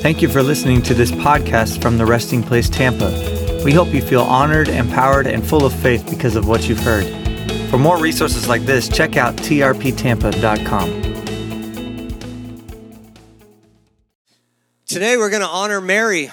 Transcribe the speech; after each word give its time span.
Thank 0.00 0.22
you 0.22 0.28
for 0.28 0.44
listening 0.44 0.80
to 0.82 0.94
this 0.94 1.10
podcast 1.10 1.82
from 1.82 1.98
the 1.98 2.06
Resting 2.06 2.40
Place 2.40 2.70
Tampa. 2.70 3.10
We 3.64 3.72
hope 3.72 3.92
you 3.92 4.00
feel 4.00 4.22
honored, 4.22 4.68
empowered, 4.68 5.26
and 5.26 5.44
full 5.44 5.66
of 5.66 5.72
faith 5.72 6.08
because 6.08 6.36
of 6.36 6.46
what 6.46 6.68
you've 6.68 6.78
heard. 6.78 7.04
For 7.68 7.78
more 7.78 7.98
resources 7.98 8.46
like 8.48 8.62
this, 8.62 8.88
check 8.88 9.16
out 9.16 9.34
trptampa.com. 9.34 10.88
Today 14.86 15.16
we're 15.16 15.30
going 15.30 15.42
to 15.42 15.48
honor 15.48 15.80
Mary. 15.80 16.30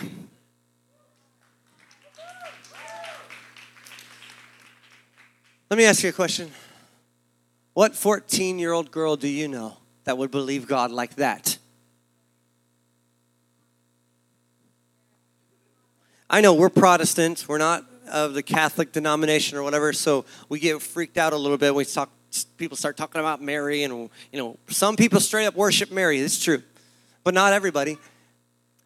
Let 5.71 5.77
me 5.77 5.85
ask 5.85 6.03
you 6.03 6.09
a 6.09 6.13
question. 6.13 6.51
What 7.73 7.95
14 7.95 8.59
year 8.59 8.71
old 8.73 8.91
girl 8.91 9.15
do 9.15 9.27
you 9.27 9.47
know 9.47 9.77
that 10.03 10.19
would 10.19 10.29
believe 10.29 10.67
God 10.67 10.91
like 10.91 11.15
that? 11.15 11.57
I 16.29 16.41
know 16.41 16.53
we're 16.53 16.69
Protestants, 16.69 17.47
we're 17.47 17.59
not 17.59 17.85
of 18.11 18.33
the 18.33 18.43
Catholic 18.43 18.91
denomination 18.91 19.57
or 19.57 19.63
whatever, 19.63 19.93
so 19.93 20.25
we 20.49 20.59
get 20.59 20.81
freaked 20.81 21.17
out 21.17 21.33
a 21.33 21.37
little 21.37 21.57
bit. 21.57 21.73
We 21.73 21.85
talk, 21.85 22.09
people 22.57 22.77
start 22.77 22.97
talking 22.97 23.19
about 23.19 23.41
Mary, 23.41 23.83
and 23.83 24.09
you 24.31 24.39
know, 24.39 24.57
some 24.67 24.95
people 24.95 25.19
straight 25.19 25.45
up 25.45 25.55
worship 25.55 25.91
Mary. 25.91 26.19
It's 26.19 26.43
true, 26.43 26.63
but 27.23 27.33
not 27.33 27.53
everybody, 27.53 27.97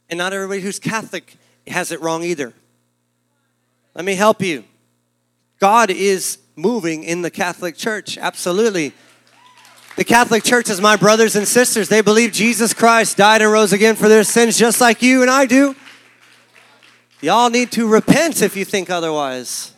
and 0.09 0.17
not 0.17 0.33
everybody 0.33 0.61
who's 0.61 0.79
Catholic 0.79 1.35
has 1.67 1.91
it 1.91 2.01
wrong 2.01 2.23
either. 2.23 2.53
Let 3.95 4.05
me 4.05 4.15
help 4.15 4.41
you. 4.41 4.63
God 5.59 5.91
is 5.91 6.39
moving 6.55 7.03
in 7.03 7.21
the 7.21 7.31
Catholic 7.31 7.77
Church, 7.77 8.17
absolutely. 8.17 8.93
The 9.95 10.03
Catholic 10.03 10.43
Church 10.43 10.69
is 10.69 10.79
my 10.79 10.95
brothers 10.95 11.35
and 11.35 11.47
sisters. 11.47 11.89
They 11.89 12.01
believe 12.01 12.31
Jesus 12.31 12.73
Christ 12.73 13.17
died 13.17 13.41
and 13.41 13.51
rose 13.51 13.73
again 13.73 13.95
for 13.95 14.07
their 14.07 14.23
sins, 14.23 14.57
just 14.57 14.79
like 14.79 15.01
you 15.01 15.21
and 15.21 15.31
I 15.31 15.45
do. 15.45 15.75
Y'all 17.21 17.49
need 17.49 17.71
to 17.73 17.87
repent 17.87 18.41
if 18.41 18.55
you 18.55 18.63
think 18.63 18.89
otherwise. 18.89 19.73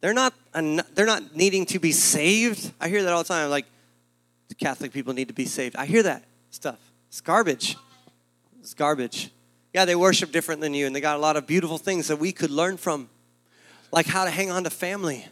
They're 0.00 0.12
not, 0.12 0.34
they're 0.52 1.06
not 1.06 1.34
needing 1.34 1.64
to 1.66 1.78
be 1.78 1.92
saved. 1.92 2.72
I 2.80 2.88
hear 2.88 3.02
that 3.02 3.12
all 3.12 3.22
the 3.22 3.28
time. 3.28 3.48
Like, 3.48 3.66
Catholic 4.62 4.92
people 4.92 5.12
need 5.12 5.28
to 5.28 5.34
be 5.34 5.46
saved. 5.46 5.74
I 5.74 5.86
hear 5.86 6.02
that 6.04 6.24
stuff. 6.50 6.78
It's 7.08 7.20
garbage. 7.20 7.76
It's 8.60 8.74
garbage. 8.74 9.30
Yeah, 9.74 9.84
they 9.84 9.96
worship 9.96 10.30
different 10.30 10.60
than 10.60 10.72
you, 10.74 10.86
and 10.86 10.94
they 10.94 11.00
got 11.00 11.16
a 11.16 11.20
lot 11.20 11.36
of 11.36 11.46
beautiful 11.46 11.78
things 11.78 12.08
that 12.08 12.18
we 12.18 12.30
could 12.30 12.50
learn 12.50 12.76
from, 12.76 13.08
like 13.90 14.06
how 14.06 14.24
to 14.24 14.30
hang 14.30 14.50
on 14.50 14.64
to 14.64 14.70
family. 14.70 15.26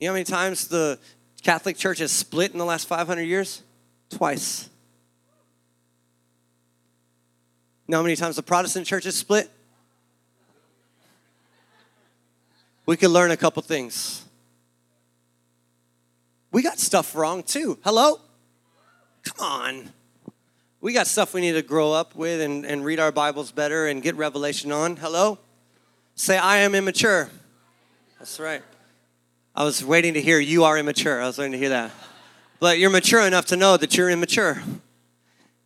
You 0.00 0.08
know 0.08 0.12
how 0.12 0.14
many 0.14 0.24
times 0.24 0.66
the 0.68 0.98
Catholic 1.42 1.76
Church 1.76 1.98
has 1.98 2.10
split 2.10 2.52
in 2.52 2.58
the 2.58 2.64
last 2.64 2.88
500 2.88 3.22
years? 3.22 3.62
Twice. 4.10 4.68
You 7.86 7.92
know 7.92 7.98
how 7.98 8.02
many 8.02 8.16
times 8.16 8.36
the 8.36 8.42
Protestant 8.42 8.86
church 8.86 9.06
is 9.06 9.16
split? 9.16 9.50
We 12.86 12.96
could 12.96 13.10
learn 13.10 13.30
a 13.30 13.36
couple 13.36 13.62
things. 13.62 14.24
We 16.50 16.62
got 16.62 16.78
stuff 16.78 17.14
wrong 17.14 17.42
too. 17.42 17.78
Hello? 17.84 18.20
Come 19.22 19.46
on. 19.46 19.90
We 20.80 20.92
got 20.92 21.06
stuff 21.06 21.32
we 21.32 21.40
need 21.40 21.52
to 21.52 21.62
grow 21.62 21.92
up 21.92 22.14
with 22.14 22.40
and, 22.40 22.66
and 22.66 22.84
read 22.84 22.98
our 22.98 23.12
Bibles 23.12 23.52
better 23.52 23.86
and 23.86 24.02
get 24.02 24.16
revelation 24.16 24.72
on. 24.72 24.96
Hello? 24.96 25.38
Say, 26.14 26.36
I 26.36 26.58
am 26.58 26.74
immature. 26.74 27.30
That's 28.18 28.38
right. 28.38 28.62
I 29.54 29.64
was 29.64 29.84
waiting 29.84 30.14
to 30.14 30.20
hear 30.20 30.38
you 30.38 30.64
are 30.64 30.76
immature. 30.76 31.20
I 31.20 31.26
was 31.26 31.38
waiting 31.38 31.52
to 31.52 31.58
hear 31.58 31.68
that. 31.70 31.92
But 32.58 32.78
you're 32.78 32.90
mature 32.90 33.26
enough 33.26 33.46
to 33.46 33.56
know 33.56 33.76
that 33.76 33.96
you're 33.96 34.10
immature. 34.10 34.62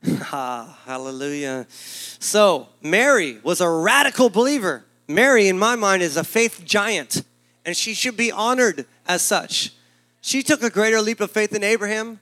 ah, 0.33 0.79
hallelujah. 0.85 1.67
So, 1.69 2.69
Mary 2.83 3.39
was 3.43 3.61
a 3.61 3.69
radical 3.69 4.31
believer. 4.31 4.85
Mary, 5.09 5.49
in 5.49 5.59
my 5.59 5.75
mind, 5.75 6.03
is 6.03 6.17
a 6.17 6.25
faith 6.25 6.63
giant, 6.65 7.23
and 7.65 7.77
she 7.77 7.95
should 7.95 8.17
be 8.17 8.31
honored 8.31 8.87
as 9.07 9.23
such. 9.23 9.73
She 10.21 10.43
took 10.43 10.63
a 10.63 10.71
greater 10.71 11.01
leap 11.01 11.21
of 11.21 11.31
faith 11.31 11.51
than 11.51 11.65
Abraham. 11.65 12.21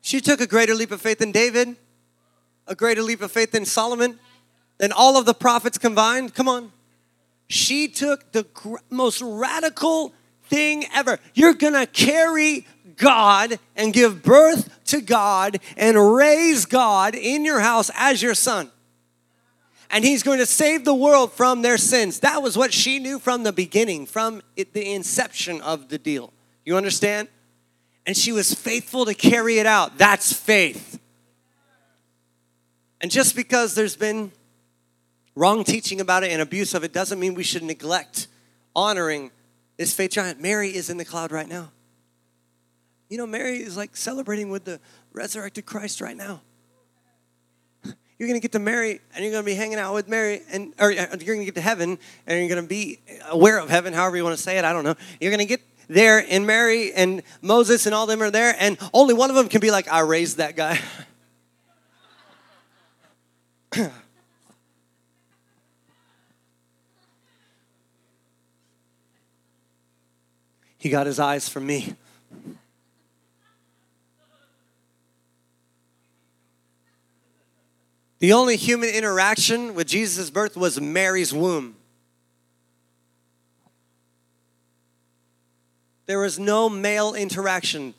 She 0.00 0.20
took 0.20 0.40
a 0.40 0.46
greater 0.46 0.74
leap 0.74 0.90
of 0.90 1.00
faith 1.00 1.18
than 1.18 1.32
David, 1.32 1.76
a 2.66 2.74
greater 2.74 3.02
leap 3.02 3.22
of 3.22 3.32
faith 3.32 3.52
than 3.52 3.64
Solomon, 3.64 4.18
than 4.78 4.92
all 4.92 5.16
of 5.16 5.26
the 5.26 5.34
prophets 5.34 5.78
combined. 5.78 6.34
Come 6.34 6.48
on. 6.48 6.72
She 7.48 7.88
took 7.88 8.32
the 8.32 8.46
most 8.90 9.22
radical 9.22 10.12
thing 10.44 10.84
ever. 10.94 11.18
You're 11.34 11.54
gonna 11.54 11.86
carry 11.86 12.66
God 12.98 13.58
and 13.76 13.92
give 13.92 14.22
birth 14.22 14.84
to 14.86 15.00
God 15.00 15.58
and 15.76 16.14
raise 16.14 16.66
God 16.66 17.14
in 17.14 17.44
your 17.44 17.60
house 17.60 17.90
as 17.94 18.22
your 18.22 18.34
son. 18.34 18.70
And 19.90 20.04
he's 20.04 20.22
going 20.22 20.38
to 20.38 20.46
save 20.46 20.84
the 20.84 20.94
world 20.94 21.32
from 21.32 21.62
their 21.62 21.78
sins. 21.78 22.20
That 22.20 22.42
was 22.42 22.58
what 22.58 22.74
she 22.74 22.98
knew 22.98 23.18
from 23.18 23.42
the 23.42 23.52
beginning, 23.52 24.04
from 24.04 24.42
the 24.56 24.92
inception 24.92 25.62
of 25.62 25.88
the 25.88 25.98
deal. 25.98 26.32
You 26.64 26.76
understand? 26.76 27.28
And 28.04 28.16
she 28.16 28.32
was 28.32 28.52
faithful 28.52 29.06
to 29.06 29.14
carry 29.14 29.58
it 29.58 29.66
out. 29.66 29.96
That's 29.96 30.32
faith. 30.32 31.00
And 33.00 33.10
just 33.10 33.34
because 33.34 33.74
there's 33.74 33.96
been 33.96 34.32
wrong 35.34 35.64
teaching 35.64 36.00
about 36.00 36.24
it 36.24 36.32
and 36.32 36.42
abuse 36.42 36.74
of 36.74 36.84
it 36.84 36.92
doesn't 36.92 37.18
mean 37.18 37.34
we 37.34 37.44
should 37.44 37.62
neglect 37.62 38.26
honoring 38.74 39.30
this 39.76 39.94
faith 39.94 40.10
giant. 40.10 40.42
Mary 40.42 40.74
is 40.74 40.90
in 40.90 40.96
the 40.96 41.04
cloud 41.04 41.32
right 41.32 41.48
now. 41.48 41.70
You 43.08 43.16
know, 43.16 43.26
Mary 43.26 43.58
is 43.58 43.76
like 43.76 43.96
celebrating 43.96 44.50
with 44.50 44.64
the 44.64 44.80
resurrected 45.12 45.64
Christ 45.64 46.00
right 46.00 46.16
now. 46.16 46.42
You're 48.18 48.28
gonna 48.28 48.40
get 48.40 48.52
to 48.52 48.58
Mary, 48.58 49.00
and 49.14 49.24
you're 49.24 49.32
gonna 49.32 49.44
be 49.44 49.54
hanging 49.54 49.78
out 49.78 49.94
with 49.94 50.08
Mary, 50.08 50.42
and 50.50 50.74
or 50.78 50.90
uh, 50.90 51.16
you're 51.20 51.36
gonna 51.36 51.44
get 51.44 51.54
to 51.54 51.60
heaven, 51.60 51.98
and 52.26 52.38
you're 52.38 52.48
gonna 52.48 52.66
be 52.66 52.98
aware 53.28 53.58
of 53.58 53.70
heaven, 53.70 53.92
however 53.92 54.16
you 54.16 54.24
want 54.24 54.36
to 54.36 54.42
say 54.42 54.58
it. 54.58 54.64
I 54.64 54.72
don't 54.72 54.82
know. 54.84 54.96
You're 55.20 55.30
gonna 55.30 55.44
get 55.44 55.60
there, 55.88 56.26
and 56.28 56.44
Mary 56.46 56.92
and 56.92 57.22
Moses 57.42 57.86
and 57.86 57.94
all 57.94 58.06
them 58.06 58.20
are 58.22 58.30
there, 58.30 58.56
and 58.58 58.76
only 58.92 59.14
one 59.14 59.30
of 59.30 59.36
them 59.36 59.48
can 59.48 59.60
be 59.60 59.70
like, 59.70 59.86
"I 59.86 60.00
raised 60.00 60.38
that 60.38 60.56
guy." 60.56 60.80
he 70.76 70.90
got 70.90 71.06
his 71.06 71.20
eyes 71.20 71.48
from 71.48 71.66
me. 71.66 71.94
The 78.20 78.32
only 78.32 78.56
human 78.56 78.88
interaction 78.88 79.74
with 79.74 79.86
Jesus' 79.86 80.30
birth 80.30 80.56
was 80.56 80.80
Mary's 80.80 81.32
womb. 81.32 81.76
There 86.06 86.18
was 86.18 86.38
no 86.38 86.68
male 86.68 87.14
interaction. 87.14 87.94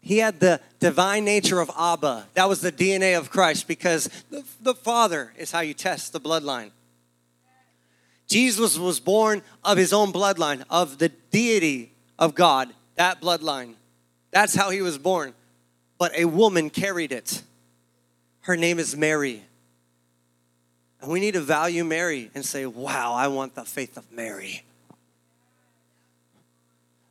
He 0.00 0.18
had 0.18 0.38
the 0.38 0.60
divine 0.80 1.24
nature 1.24 1.60
of 1.60 1.70
Abba. 1.76 2.26
That 2.34 2.48
was 2.48 2.60
the 2.60 2.70
DNA 2.70 3.18
of 3.18 3.30
Christ 3.30 3.66
because 3.66 4.08
the, 4.30 4.44
the 4.60 4.74
Father 4.74 5.32
is 5.38 5.50
how 5.50 5.60
you 5.60 5.72
test 5.72 6.12
the 6.12 6.20
bloodline. 6.20 6.70
Jesus 8.28 8.78
was 8.78 9.00
born 9.00 9.42
of 9.64 9.78
his 9.78 9.92
own 9.92 10.12
bloodline, 10.12 10.62
of 10.70 10.98
the 10.98 11.08
deity 11.08 11.90
of 12.18 12.34
God, 12.34 12.72
that 12.96 13.20
bloodline. 13.20 13.74
That's 14.30 14.54
how 14.54 14.70
he 14.70 14.82
was 14.82 14.98
born. 14.98 15.34
But 15.98 16.12
a 16.18 16.26
woman 16.26 16.70
carried 16.70 17.12
it. 17.12 17.42
Her 18.42 18.56
name 18.56 18.78
is 18.78 18.96
Mary. 18.96 19.42
And 21.04 21.12
we 21.12 21.20
need 21.20 21.34
to 21.34 21.40
value 21.42 21.84
Mary 21.84 22.30
and 22.34 22.42
say, 22.42 22.64
wow, 22.64 23.12
I 23.12 23.28
want 23.28 23.54
the 23.54 23.64
faith 23.64 23.98
of 23.98 24.10
Mary. 24.10 24.64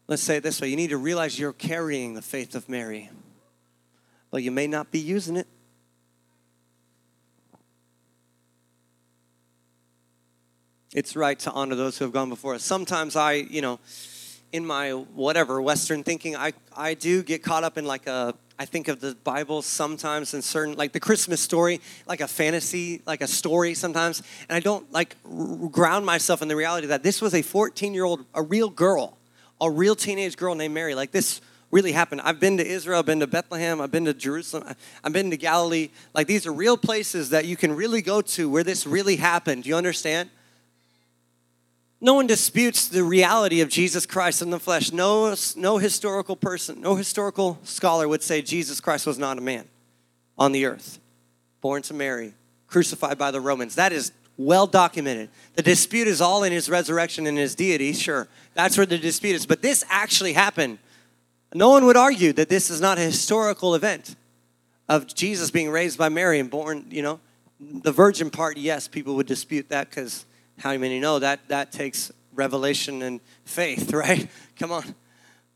Let's 0.08 0.24
say 0.24 0.38
it 0.38 0.42
this 0.42 0.60
way 0.60 0.70
you 0.70 0.76
need 0.76 0.90
to 0.90 0.98
realize 0.98 1.38
you're 1.38 1.54
carrying 1.54 2.16
the 2.16 2.24
faith 2.24 2.56
of 2.56 2.68
Mary, 2.68 3.12
but 4.32 4.42
you 4.42 4.50
may 4.50 4.66
not 4.66 4.90
be 4.90 4.98
using 4.98 5.38
it. 5.38 5.46
It's 10.96 11.16
right 11.16 11.38
to 11.38 11.52
honor 11.52 11.76
those 11.76 12.00
who 12.00 12.06
have 12.06 12.14
gone 12.14 12.30
before 12.30 12.56
us. 12.56 12.64
Sometimes 12.64 13.16
I, 13.16 13.34
you 13.34 13.62
know, 13.62 13.80
in 14.54 14.66
my 14.66 14.92
whatever 14.92 15.62
Western 15.62 16.04
thinking, 16.04 16.36
I, 16.38 16.54
I 16.78 16.94
do 16.94 17.24
get 17.24 17.44
caught 17.44 17.64
up 17.64 17.78
in 17.78 17.86
like 17.86 18.08
a 18.08 18.36
I 18.60 18.66
think 18.66 18.88
of 18.88 19.00
the 19.00 19.16
Bible 19.24 19.64
sometimes 19.64 20.36
in 20.36 20.44
certain, 20.44 20.76
like 20.76 20.94
the 20.94 21.00
Christmas 21.00 21.42
story, 21.42 21.82
like 22.06 22.22
a 22.22 22.28
fantasy, 22.28 23.02
like 23.08 23.22
a 23.22 23.28
story 23.28 23.74
sometimes. 23.74 24.22
And 24.48 24.56
I 24.56 24.60
don't 24.60 24.90
like 24.94 25.16
r- 25.26 25.68
ground 25.70 26.06
myself 26.06 26.44
in 26.44 26.48
the 26.48 26.56
reality 26.56 26.86
that 26.88 27.02
this 27.02 27.20
was 27.20 27.34
a 27.34 27.42
14 27.42 27.96
year 27.96 28.04
old, 28.04 28.24
a 28.36 28.44
real 28.44 28.70
girl, 28.70 29.18
a 29.60 29.72
real 29.72 29.96
teenage 29.96 30.38
girl 30.38 30.54
named 30.54 30.76
Mary. 30.76 30.94
Like 30.94 31.12
this 31.12 31.42
really 31.72 31.94
happened. 31.94 32.22
I've 32.22 32.40
been 32.40 32.58
to 32.58 32.66
Israel, 32.66 33.00
I've 33.00 33.08
been 33.08 33.22
to 33.22 33.28
Bethlehem, 33.28 33.82
I've 33.82 33.92
been 33.92 34.06
to 34.06 34.14
Jerusalem, 34.14 34.76
I've 35.04 35.14
been 35.14 35.32
to 35.32 35.38
Galilee. 35.38 35.90
Like 36.14 36.28
these 36.28 36.46
are 36.46 36.54
real 36.54 36.78
places 36.78 37.32
that 37.32 37.46
you 37.46 37.58
can 37.58 37.76
really 37.76 38.04
go 38.04 38.22
to 38.22 38.48
where 38.48 38.64
this 38.64 38.86
really 38.86 39.16
happened. 39.16 39.64
Do 39.64 39.70
you 39.70 39.76
understand? 39.76 40.30
No 42.04 42.16
one 42.16 42.28
disputes 42.28 42.90
the 42.90 43.02
reality 43.02 43.62
of 43.62 43.70
Jesus 43.70 44.06
Christ 44.06 44.42
in 44.42 44.50
the 44.50 44.60
flesh. 44.60 44.92
No, 44.92 45.34
no 45.56 45.78
historical 45.78 46.36
person, 46.36 46.82
no 46.82 46.96
historical 46.96 47.58
scholar 47.64 48.10
would 48.10 48.22
say 48.22 48.42
Jesus 48.42 48.82
Christ 48.82 49.08
was 49.08 49.18
not 49.18 49.38
a 49.38 49.42
man 49.42 49.64
on 50.38 50.52
the 50.52 50.66
earth. 50.66 51.00
born 51.62 51.82
to 51.84 51.94
Mary, 51.94 52.34
crucified 52.68 53.18
by 53.18 53.32
the 53.32 53.40
Romans. 53.40 53.76
That 53.76 53.94
is 53.94 54.12
well 54.36 54.68
documented. 54.68 55.30
The 55.56 55.62
dispute 55.62 56.10
is 56.10 56.20
all 56.20 56.44
in 56.44 56.52
his 56.52 56.70
resurrection 56.70 57.26
and 57.26 57.38
his 57.38 57.56
deity, 57.56 57.94
sure. 57.94 58.28
That's 58.54 58.76
where 58.76 58.86
the 58.86 58.98
dispute 58.98 59.38
is. 59.38 59.46
But 59.46 59.62
this 59.62 59.86
actually 59.88 60.34
happened. 60.34 60.80
No 61.54 61.70
one 61.70 61.86
would 61.86 61.96
argue 61.96 62.34
that 62.34 62.50
this 62.50 62.70
is 62.70 62.82
not 62.82 62.98
a 62.98 63.02
historical 63.02 63.76
event 63.76 64.18
of 64.90 65.08
Jesus 65.08 65.52
being 65.52 65.70
raised 65.70 65.98
by 65.98 66.10
Mary 66.10 66.42
and 66.42 66.50
born, 66.50 66.86
you 66.90 67.02
know. 67.02 67.22
The 67.62 67.94
virgin 67.94 68.30
part, 68.30 68.58
yes, 68.58 68.90
people 68.90 69.16
would 69.16 69.28
dispute 69.28 69.70
that 69.70 69.90
because 69.90 70.26
how 70.60 70.78
many 70.78 71.00
know 71.00 71.20
that 71.20 71.48
that 71.48 71.72
takes 71.72 72.12
revelation 72.34 73.02
and 73.02 73.22
faith, 73.46 73.94
right? 73.94 74.28
Come 74.58 74.72
on. 74.72 74.96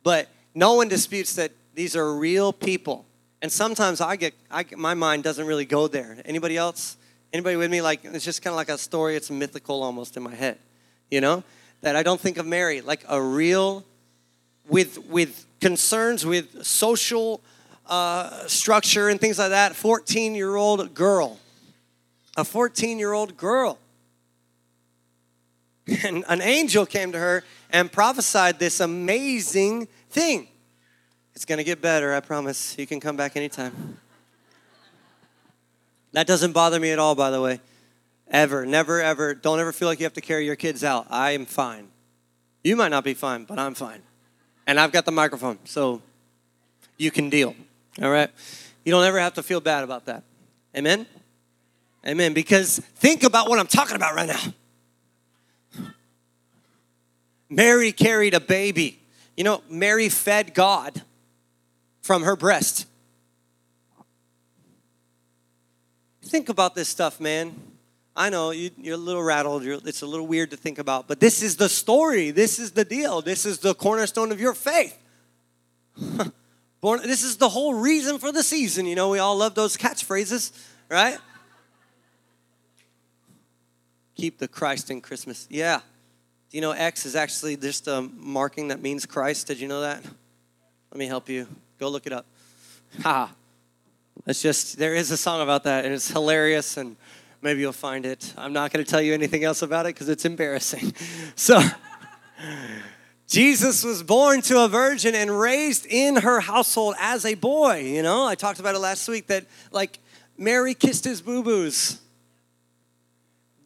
But 0.04 0.30
no 0.54 0.74
one 0.74 0.88
disputes 0.88 1.36
that 1.36 1.52
these 1.74 1.96
are 1.96 2.14
real 2.16 2.52
people. 2.54 3.06
And 3.42 3.52
sometimes 3.52 4.02
I 4.02 4.16
get, 4.16 4.34
I 4.50 4.66
my 4.76 4.94
mind 4.94 5.24
doesn't 5.24 5.46
really 5.46 5.66
go 5.66 5.88
there. 5.88 6.18
Anybody 6.26 6.58
else? 6.58 6.98
Anybody 7.32 7.56
with 7.56 7.70
me? 7.70 7.82
Like 7.82 8.04
it's 8.04 8.26
just 8.26 8.42
kind 8.42 8.54
of 8.54 8.58
like 8.58 8.70
a 8.70 8.78
story. 8.78 9.16
It's 9.16 9.30
mythical 9.30 9.84
almost 9.84 10.18
in 10.18 10.24
my 10.24 10.34
head, 10.34 10.58
you 11.12 11.22
know. 11.22 11.44
That 11.82 11.96
I 11.96 12.02
don't 12.02 12.20
think 12.20 12.38
of 12.38 12.48
Mary 12.48 12.82
like 12.82 13.06
a 13.08 13.22
real, 13.22 13.86
with 14.68 14.98
with 15.10 15.46
concerns 15.62 16.26
with 16.26 16.66
social 16.66 17.42
uh, 17.86 18.48
structure 18.48 19.10
and 19.10 19.22
things 19.22 19.38
like 19.38 19.50
that. 19.50 19.76
Fourteen 19.76 20.34
year 20.34 20.56
old 20.56 20.96
girl, 20.96 21.38
a 22.36 22.44
fourteen 22.44 22.98
year 22.98 23.14
old 23.14 23.38
girl, 23.38 23.78
and 26.04 26.24
an 26.28 26.42
angel 26.42 26.86
came 26.86 27.12
to 27.12 27.20
her 27.20 27.44
and 27.72 27.92
prophesied 27.92 28.60
this 28.60 28.80
amazing 28.80 29.88
thing. 30.10 30.48
It's 31.34 31.46
going 31.46 31.58
to 31.58 31.64
get 31.64 31.82
better, 31.82 32.14
I 32.14 32.20
promise. 32.20 32.78
You 32.78 32.88
can 32.88 33.00
come 33.00 33.16
back 33.16 33.36
anytime. 33.36 33.98
That 36.14 36.26
doesn't 36.26 36.54
bother 36.54 36.80
me 36.80 36.92
at 36.92 37.00
all, 37.00 37.16
by 37.16 37.30
the 37.30 37.42
way. 37.42 37.60
Ever. 38.30 38.66
Never, 38.66 39.02
ever. 39.02 39.36
Don't 39.36 39.60
ever 39.60 39.72
feel 39.72 39.88
like 39.88 40.00
you 40.00 40.06
have 40.06 40.14
to 40.14 40.22
carry 40.22 40.46
your 40.46 40.56
kids 40.56 40.84
out. 40.84 41.06
I 41.10 41.32
am 41.32 41.46
fine. 41.46 41.90
You 42.64 42.76
might 42.76 42.90
not 42.90 43.04
be 43.04 43.14
fine, 43.14 43.46
but 43.46 43.60
I'm 43.60 43.76
fine. 43.76 44.02
And 44.66 44.80
I've 44.80 44.92
got 44.92 45.06
the 45.06 45.12
microphone, 45.12 45.60
so 45.64 46.02
you 46.98 47.12
can 47.12 47.30
deal. 47.30 47.56
All 48.02 48.10
right? 48.10 48.30
You 48.84 48.92
don't 48.92 49.04
ever 49.04 49.20
have 49.20 49.36
to 49.36 49.44
feel 49.44 49.62
bad 49.62 49.84
about 49.84 50.06
that. 50.06 50.24
Amen? 50.76 51.06
Amen. 52.06 52.34
Because 52.34 52.80
think 52.80 53.24
about 53.24 53.48
what 53.50 53.60
I'm 53.60 53.68
talking 53.68 53.96
about 53.96 54.16
right 54.16 54.28
now. 54.28 54.42
Mary 57.50 57.92
carried 57.92 58.34
a 58.34 58.40
baby. 58.40 59.00
You 59.36 59.44
know, 59.44 59.62
Mary 59.70 60.10
fed 60.10 60.54
God 60.54 61.02
from 62.02 62.24
her 62.24 62.36
breast. 62.36 62.88
Think 66.24 66.50
about 66.50 66.76
this 66.76 66.90
stuff, 66.90 67.20
man. 67.20 67.56
I 68.16 68.30
know 68.30 68.52
you, 68.52 68.72
are 68.88 68.94
a 68.94 68.98
little 68.98 69.22
rattled. 69.22 69.64
You're, 69.64 69.80
it's 69.86 70.02
a 70.02 70.08
little 70.08 70.26
weird 70.26 70.52
to 70.52 70.58
think 70.58 70.80
about, 70.80 71.08
but 71.08 71.20
this 71.20 71.44
is 71.44 71.56
the 71.56 71.70
story. 71.70 72.32
This 72.32 72.58
is 72.58 72.72
the 72.72 72.84
deal. 72.84 73.22
This 73.22 73.46
is 73.46 73.60
the 73.60 73.76
cornerstone 73.76 74.32
of 74.32 74.42
your 74.42 74.54
faith. 74.54 74.98
Born, 76.82 77.02
this 77.04 77.24
is 77.24 77.38
the 77.38 77.50
whole 77.50 77.76
reason 77.76 78.18
for 78.18 78.32
the 78.32 78.44
season. 78.44 78.86
You 78.86 78.96
know, 78.96 79.10
we 79.10 79.20
all 79.20 79.38
love 79.38 79.56
those 79.56 79.78
catchphrases, 79.78 80.52
right? 80.90 81.18
Keep 84.16 84.40
the 84.40 84.48
Christ 84.48 84.90
in 84.90 85.02
Christmas. 85.02 85.48
Yeah. 85.50 85.82
Do 86.50 86.58
you 86.58 86.62
know 86.62 86.72
X 86.72 87.06
is 87.06 87.16
actually 87.16 87.58
just 87.58 87.88
a 87.88 88.02
marking 88.02 88.70
that 88.70 88.82
means 88.82 89.06
Christ? 89.06 89.48
Did 89.48 89.60
you 89.60 89.68
know 89.68 89.82
that? 89.82 90.02
Let 90.92 90.98
me 90.98 91.06
help 91.06 91.28
you. 91.28 91.46
Go 91.78 91.90
look 91.90 92.06
it 92.06 92.14
up. 92.14 92.26
Ha. 93.02 93.34
It's 94.26 94.42
just, 94.42 94.78
there 94.78 94.96
is 94.96 95.12
a 95.12 95.18
song 95.18 95.42
about 95.42 95.66
that, 95.66 95.86
and 95.86 95.94
it's 95.94 96.10
hilarious, 96.10 96.78
and 96.78 96.96
maybe 97.42 97.60
you'll 97.60 97.72
find 97.72 98.06
it. 98.06 98.34
I'm 98.38 98.52
not 98.52 98.72
going 98.72 98.84
to 98.84 98.90
tell 98.90 99.02
you 99.02 99.14
anything 99.14 99.44
else 99.44 99.62
about 99.62 99.86
it 99.86 99.96
because 99.96 100.10
it's 100.10 100.26
embarrassing. 100.26 100.94
So, 101.36 101.62
Jesus 103.28 103.84
was 103.84 104.02
born 104.02 104.42
to 104.44 104.64
a 104.64 104.68
virgin 104.68 105.14
and 105.14 105.38
raised 105.38 105.86
in 105.86 106.16
her 106.16 106.40
household 106.40 106.96
as 107.00 107.26
a 107.26 107.36
boy. 107.36 107.82
You 107.82 108.02
know, 108.02 108.26
I 108.26 108.36
talked 108.36 108.60
about 108.60 108.74
it 108.74 108.80
last 108.80 109.08
week 109.08 109.28
that, 109.28 109.46
like, 109.72 110.00
Mary 110.38 110.74
kissed 110.74 111.04
his 111.04 111.22
boo 111.22 111.44
boos. 111.44 112.00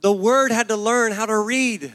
The 0.01 0.11
word 0.11 0.51
had 0.51 0.67
to 0.69 0.75
learn 0.75 1.11
how 1.11 1.27
to 1.27 1.37
read. 1.37 1.93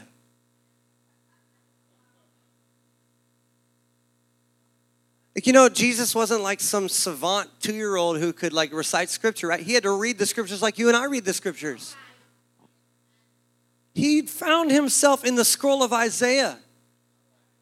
Like, 5.37 5.45
you 5.45 5.53
know, 5.53 5.69
Jesus 5.69 6.15
wasn't 6.15 6.41
like 6.41 6.59
some 6.59 6.89
savant 6.89 7.51
two 7.59 7.75
year 7.75 7.95
old 7.95 8.17
who 8.17 8.33
could 8.33 8.53
like 8.53 8.73
recite 8.73 9.07
scripture, 9.11 9.45
right? 9.45 9.59
He 9.59 9.73
had 9.75 9.83
to 9.83 9.91
read 9.91 10.17
the 10.17 10.25
scriptures 10.25 10.63
like 10.63 10.79
you 10.79 10.87
and 10.87 10.97
I 10.97 11.05
read 11.05 11.25
the 11.25 11.33
scriptures. 11.33 11.95
He 13.93 14.23
found 14.23 14.71
himself 14.71 15.23
in 15.23 15.35
the 15.35 15.45
scroll 15.45 15.83
of 15.83 15.93
Isaiah. 15.93 16.57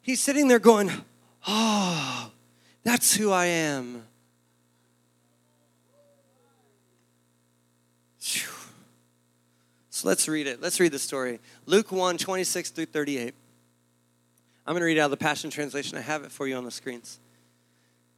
He's 0.02 0.22
sitting 0.22 0.48
there 0.48 0.58
going, 0.58 0.90
Oh, 1.46 2.32
that's 2.84 3.14
who 3.14 3.34
I 3.34 3.48
am. 3.48 4.04
So 9.90 10.08
let's 10.08 10.30
read 10.30 10.48
it. 10.48 10.62
Let's 10.62 10.80
read 10.80 10.94
the 10.94 11.00
story. 11.00 11.42
Luke 11.66 11.92
1 11.92 12.20
26 12.20 12.70
through 12.70 12.86
38. 12.86 13.34
I'm 14.66 14.74
going 14.74 14.80
to 14.80 14.86
read 14.86 14.98
out 14.98 15.06
of 15.06 15.12
the 15.12 15.18
Passion 15.18 15.50
Translation. 15.50 15.98
I 15.98 16.02
have 16.02 16.24
it 16.24 16.32
for 16.32 16.48
you 16.48 16.56
on 16.56 16.64
the 16.64 16.72
screens 16.72 17.20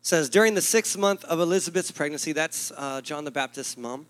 says 0.07 0.30
during 0.30 0.54
the 0.54 0.62
sixth 0.62 0.98
month 0.98 1.25
of 1.25 1.42
elizabeth's 1.42 1.92
pregnancy 1.92 2.31
that's 2.31 2.71
uh, 2.77 3.01
john 3.01 3.25
the 3.25 3.31
baptist's 3.31 3.75
mom 3.77 4.06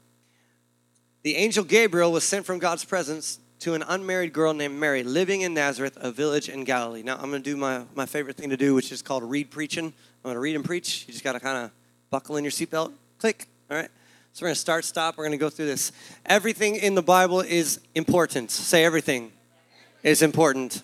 the 1.23 1.35
angel 1.35 1.63
gabriel 1.63 2.11
was 2.11 2.23
sent 2.23 2.45
from 2.45 2.59
god's 2.59 2.85
presence 2.85 3.39
to 3.57 3.73
an 3.73 3.83
unmarried 3.87 4.31
girl 4.31 4.53
named 4.53 4.79
mary 4.79 5.01
living 5.01 5.41
in 5.41 5.55
nazareth 5.55 5.97
a 5.99 6.11
village 6.11 6.49
in 6.49 6.63
galilee. 6.63 7.01
Now 7.01 7.15
i'm 7.15 7.31
going 7.31 7.41
to 7.41 7.49
do 7.49 7.57
my, 7.57 7.81
my 7.95 8.05
favorite 8.05 8.37
thing 8.37 8.51
to 8.51 8.57
do 8.57 8.75
which 8.75 8.91
is 8.91 9.01
called 9.01 9.23
read 9.23 9.49
preaching. 9.49 9.85
I'm 9.85 9.93
going 10.23 10.35
to 10.35 10.39
read 10.39 10.55
and 10.55 10.63
preach. 10.63 11.05
You 11.07 11.13
just 11.13 11.23
got 11.23 11.33
to 11.33 11.39
kind 11.39 11.65
of 11.65 11.71
buckle 12.11 12.37
in 12.37 12.43
your 12.43 12.51
seatbelt. 12.51 12.91
Click. 13.17 13.47
All 13.71 13.77
right. 13.77 13.89
So 14.33 14.43
we're 14.43 14.49
going 14.49 14.55
to 14.55 14.61
start 14.61 14.85
stop. 14.85 15.17
We're 15.17 15.23
going 15.23 15.31
to 15.31 15.37
go 15.37 15.49
through 15.49 15.65
this. 15.65 15.91
Everything 16.25 16.75
in 16.75 16.93
the 16.93 17.01
bible 17.01 17.41
is 17.41 17.79
important. 17.95 18.51
Say 18.51 18.83
everything 18.83 19.31
is 20.03 20.21
important 20.21 20.83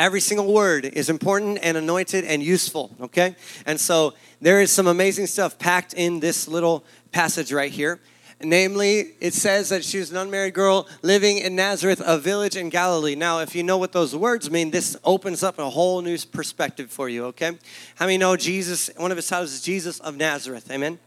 Every 0.00 0.22
single 0.22 0.50
word 0.50 0.86
is 0.86 1.10
important 1.10 1.58
and 1.62 1.76
anointed 1.76 2.24
and 2.24 2.42
useful, 2.42 2.90
okay? 3.02 3.36
And 3.66 3.78
so 3.78 4.14
there 4.40 4.62
is 4.62 4.72
some 4.72 4.86
amazing 4.86 5.26
stuff 5.26 5.58
packed 5.58 5.92
in 5.92 6.20
this 6.20 6.48
little 6.48 6.84
passage 7.12 7.52
right 7.52 7.70
here. 7.70 8.00
Namely, 8.42 9.10
it 9.20 9.34
says 9.34 9.68
that 9.68 9.84
she 9.84 9.98
was 9.98 10.10
an 10.10 10.16
unmarried 10.16 10.54
girl 10.54 10.88
living 11.02 11.36
in 11.36 11.54
Nazareth, 11.54 12.00
a 12.02 12.16
village 12.16 12.56
in 12.56 12.70
Galilee. 12.70 13.14
Now, 13.14 13.40
if 13.40 13.54
you 13.54 13.62
know 13.62 13.76
what 13.76 13.92
those 13.92 14.16
words 14.16 14.50
mean, 14.50 14.70
this 14.70 14.96
opens 15.04 15.42
up 15.42 15.58
a 15.58 15.68
whole 15.68 16.00
new 16.00 16.16
perspective 16.32 16.90
for 16.90 17.10
you, 17.10 17.26
okay? 17.26 17.58
How 17.96 18.06
many 18.06 18.16
know 18.16 18.36
Jesus, 18.38 18.88
one 18.96 19.10
of 19.10 19.18
his 19.18 19.28
titles 19.28 19.52
is 19.52 19.60
Jesus 19.60 20.00
of 20.00 20.16
Nazareth? 20.16 20.70
Amen? 20.70 20.98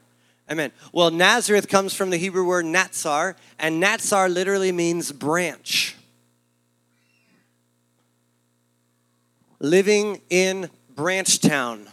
Amen. 0.51 0.71
Well, 0.91 1.09
Nazareth 1.09 1.67
comes 1.67 1.95
from 1.95 2.11
the 2.11 2.17
Hebrew 2.17 2.45
word 2.45 2.65
natsar, 2.65 3.33
and 3.57 3.81
natsar 3.81 4.31
literally 4.31 4.71
means 4.71 5.11
branch. 5.11 5.95
Living 9.63 10.21
in 10.29 10.69
Branchtown. 10.93 11.87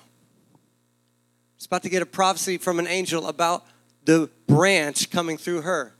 It's 1.56 1.66
about 1.66 1.84
to 1.84 1.88
get 1.88 2.02
a 2.02 2.06
prophecy 2.06 2.58
from 2.58 2.80
an 2.80 2.88
angel 2.88 3.28
about 3.28 3.64
the 4.04 4.28
branch 4.48 5.08
coming 5.08 5.38
through 5.38 5.62
her. 5.62 5.94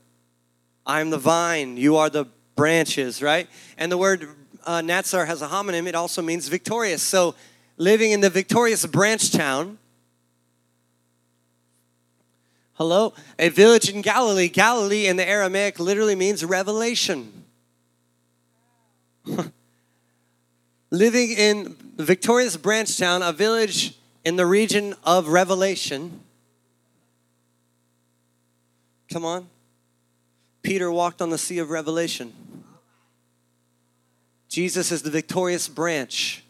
I'm 0.85 1.11
the 1.11 1.17
vine, 1.17 1.77
you 1.77 1.95
are 1.95 2.09
the 2.09 2.25
branches, 2.57 3.21
right? 3.21 3.47
And 3.77 3.89
the 3.89 3.97
word 3.97 4.27
uh, 4.65 4.81
Natsar 4.81 5.25
has 5.25 5.41
a 5.41 5.47
homonym, 5.47 5.87
it 5.87 5.95
also 5.95 6.21
means 6.21 6.49
victorious. 6.49 7.01
So, 7.01 7.35
living 7.77 8.11
in 8.11 8.19
the 8.19 8.29
victorious 8.29 8.85
branch 8.85 9.31
town, 9.31 9.77
hello, 12.73 13.13
a 13.39 13.47
village 13.47 13.89
in 13.89 14.01
Galilee. 14.01 14.49
Galilee 14.49 15.07
in 15.07 15.15
the 15.15 15.27
Aramaic 15.27 15.79
literally 15.79 16.15
means 16.15 16.43
revelation. 16.43 17.40
Living 20.91 21.31
in 21.31 21.75
the 21.95 22.03
victorious 22.03 22.57
Branchtown, 22.57 23.27
a 23.27 23.31
village 23.31 23.97
in 24.23 24.35
the 24.35 24.45
region 24.45 24.93
of 25.03 25.29
Revelation. 25.29 26.19
Come 29.11 29.25
on. 29.25 29.47
Peter 30.61 30.91
walked 30.91 31.21
on 31.21 31.29
the 31.29 31.37
sea 31.37 31.57
of 31.57 31.71
Revelation. 31.71 32.33
Jesus 34.47 34.91
is 34.91 35.01
the 35.01 35.09
victorious 35.09 35.67
branch. 35.67 36.43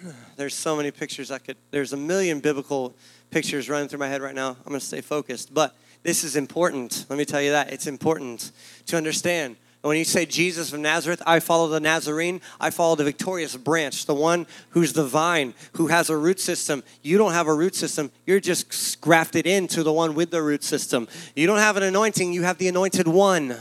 There's 0.36 0.54
so 0.54 0.76
many 0.76 0.90
pictures 0.90 1.30
I 1.30 1.38
could, 1.38 1.56
there's 1.70 1.92
a 1.92 1.96
million 1.96 2.40
biblical 2.40 2.94
pictures 3.30 3.68
running 3.68 3.88
through 3.88 3.98
my 3.98 4.08
head 4.08 4.22
right 4.22 4.34
now. 4.34 4.50
I'm 4.50 4.68
going 4.68 4.80
to 4.80 4.84
stay 4.84 5.02
focused. 5.02 5.52
But 5.52 5.76
this 6.02 6.24
is 6.24 6.36
important. 6.36 7.06
Let 7.08 7.18
me 7.18 7.24
tell 7.24 7.40
you 7.40 7.50
that. 7.52 7.72
It's 7.72 7.86
important 7.86 8.50
to 8.86 8.96
understand 8.96 9.56
when 9.82 9.98
you 9.98 10.04
say 10.04 10.26
Jesus 10.26 10.72
of 10.72 10.78
Nazareth, 10.78 11.20
I 11.26 11.40
follow 11.40 11.66
the 11.68 11.80
Nazarene. 11.80 12.40
I 12.60 12.70
follow 12.70 12.94
the 12.94 13.02
victorious 13.02 13.56
branch, 13.56 14.06
the 14.06 14.14
one 14.14 14.46
who's 14.70 14.92
the 14.92 15.04
vine, 15.04 15.54
who 15.72 15.88
has 15.88 16.08
a 16.08 16.16
root 16.16 16.38
system. 16.38 16.84
You 17.02 17.18
don't 17.18 17.32
have 17.32 17.48
a 17.48 17.54
root 17.54 17.74
system. 17.74 18.12
You're 18.24 18.38
just 18.38 19.00
grafted 19.00 19.44
into 19.44 19.82
the 19.82 19.92
one 19.92 20.14
with 20.14 20.30
the 20.30 20.40
root 20.40 20.62
system. 20.62 21.08
You 21.34 21.48
don't 21.48 21.58
have 21.58 21.76
an 21.76 21.82
anointing. 21.82 22.32
You 22.32 22.44
have 22.44 22.58
the 22.58 22.68
anointed 22.68 23.08
one. 23.08 23.56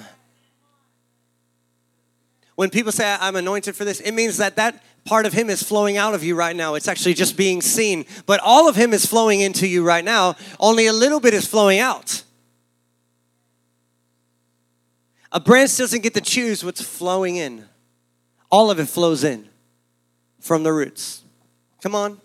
When 2.53 2.69
people 2.69 2.91
say, 2.91 3.17
I'm 3.19 3.35
anointed 3.35 3.75
for 3.75 3.83
this, 3.83 3.99
it 3.99 4.11
means 4.11 4.37
that 4.37 4.55
that 4.57 4.83
part 5.05 5.25
of 5.25 5.33
him 5.33 5.49
is 5.49 5.63
flowing 5.63 5.97
out 5.97 6.13
of 6.13 6.23
you 6.23 6.35
right 6.35 6.55
now. 6.55 6.75
It's 6.75 6.87
actually 6.87 7.15
just 7.15 7.35
being 7.35 7.61
seen. 7.61 8.05
But 8.27 8.39
all 8.41 8.69
of 8.69 8.75
him 8.75 8.93
is 8.93 9.07
flowing 9.07 9.41
into 9.41 9.67
you 9.67 9.83
right 9.83 10.05
now. 10.05 10.35
Only 10.59 10.85
a 10.85 10.93
little 10.93 11.19
bit 11.19 11.33
is 11.33 11.47
flowing 11.47 11.79
out. 11.79 12.21
A 15.31 15.39
branch 15.39 15.77
doesn't 15.77 16.03
get 16.03 16.13
to 16.15 16.21
choose 16.21 16.63
what's 16.63 16.81
flowing 16.81 17.37
in, 17.37 17.65
all 18.49 18.69
of 18.69 18.79
it 18.79 18.87
flows 18.87 19.23
in 19.23 19.47
from 20.39 20.63
the 20.63 20.73
roots. 20.73 21.23
Come 21.81 21.95
on. 21.95 22.19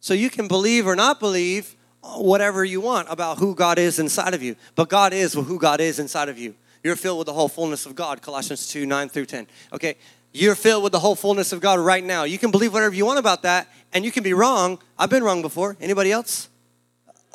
So 0.00 0.14
you 0.14 0.30
can 0.30 0.48
believe 0.48 0.86
or 0.86 0.96
not 0.96 1.20
believe 1.20 1.76
whatever 2.02 2.64
you 2.64 2.80
want 2.80 3.08
about 3.10 3.38
who 3.38 3.54
God 3.54 3.78
is 3.78 3.98
inside 3.98 4.32
of 4.32 4.42
you, 4.42 4.56
but 4.74 4.88
God 4.88 5.12
is 5.12 5.34
who 5.34 5.58
God 5.58 5.80
is 5.80 5.98
inside 5.98 6.28
of 6.28 6.38
you. 6.38 6.54
You're 6.82 6.96
filled 6.96 7.18
with 7.18 7.26
the 7.26 7.32
whole 7.32 7.48
fullness 7.48 7.86
of 7.86 7.94
God, 7.94 8.22
Colossians 8.22 8.68
2 8.68 8.86
9 8.86 9.08
through 9.08 9.26
10. 9.26 9.46
Okay, 9.72 9.96
you're 10.32 10.54
filled 10.54 10.84
with 10.84 10.92
the 10.92 11.00
whole 11.00 11.14
fullness 11.14 11.52
of 11.52 11.60
God 11.60 11.78
right 11.78 12.04
now. 12.04 12.24
You 12.24 12.38
can 12.38 12.50
believe 12.50 12.72
whatever 12.72 12.94
you 12.94 13.04
want 13.04 13.18
about 13.18 13.42
that, 13.42 13.68
and 13.92 14.04
you 14.04 14.12
can 14.12 14.22
be 14.22 14.32
wrong. 14.32 14.78
I've 14.98 15.10
been 15.10 15.24
wrong 15.24 15.42
before. 15.42 15.76
Anybody 15.80 16.12
else? 16.12 16.48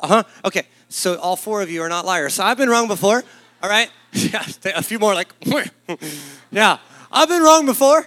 Uh 0.00 0.06
huh. 0.08 0.22
Okay, 0.44 0.62
so 0.88 1.16
all 1.18 1.36
four 1.36 1.62
of 1.62 1.70
you 1.70 1.82
are 1.82 1.88
not 1.88 2.04
liars. 2.04 2.34
So 2.34 2.44
I've 2.44 2.56
been 2.56 2.70
wrong 2.70 2.88
before. 2.88 3.22
All 3.62 3.70
right. 3.70 3.90
Yeah, 4.32 4.46
a 4.76 4.82
few 4.82 5.00
more 5.00 5.12
like, 5.12 5.28
yeah, 6.52 6.78
I've 7.10 7.28
been 7.28 7.42
wrong 7.42 7.66
before. 7.66 8.06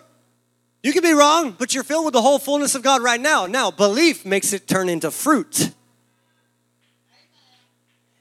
You 0.82 0.94
can 0.94 1.04
be 1.04 1.12
wrong, 1.12 1.52
but 1.52 1.74
you're 1.74 1.84
filled 1.84 2.06
with 2.06 2.14
the 2.14 2.22
whole 2.22 2.40
fullness 2.40 2.76
of 2.76 2.82
God 2.82 3.02
right 3.04 3.20
now. 3.20 3.46
Now, 3.46 3.72
belief 3.72 4.26
makes 4.26 4.54
it 4.54 4.68
turn 4.68 4.88
into 4.88 5.12
fruit. 5.12 5.72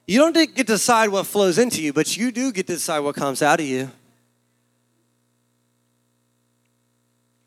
You 0.07 0.19
don't 0.19 0.33
get 0.33 0.57
to 0.57 0.65
decide 0.65 1.11
what 1.11 1.27
flows 1.27 1.59
into 1.59 1.81
you, 1.81 1.93
but 1.93 2.17
you 2.17 2.33
do 2.33 2.51
get 2.51 2.67
to 2.67 2.75
decide 2.75 3.01
what 3.01 3.15
comes 3.15 3.41
out 3.41 3.61
of 3.61 3.67
you. 3.67 3.91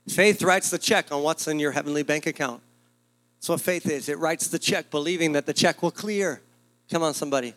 Faith 0.07 0.41
writes 0.41 0.69
the 0.69 0.77
check 0.77 1.11
on 1.11 1.21
what's 1.21 1.47
in 1.47 1.59
your 1.59 1.71
heavenly 1.71 2.03
bank 2.03 2.25
account. 2.27 2.61
That's 3.37 3.49
what 3.49 3.61
faith 3.61 3.89
is. 3.89 4.09
It 4.09 4.19
writes 4.19 4.47
the 4.47 4.59
check, 4.59 4.89
believing 4.89 5.33
that 5.33 5.45
the 5.45 5.53
check 5.53 5.81
will 5.83 5.91
clear. 5.91 6.41
Come 6.89 7.03
on, 7.03 7.13
somebody. 7.13 7.53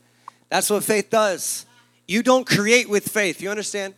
That's 0.48 0.68
what 0.68 0.84
faith 0.84 1.10
does. 1.10 1.64
You 2.06 2.22
don't 2.22 2.46
create 2.46 2.88
with 2.88 3.08
faith. 3.08 3.40
You 3.40 3.50
understand? 3.50 3.94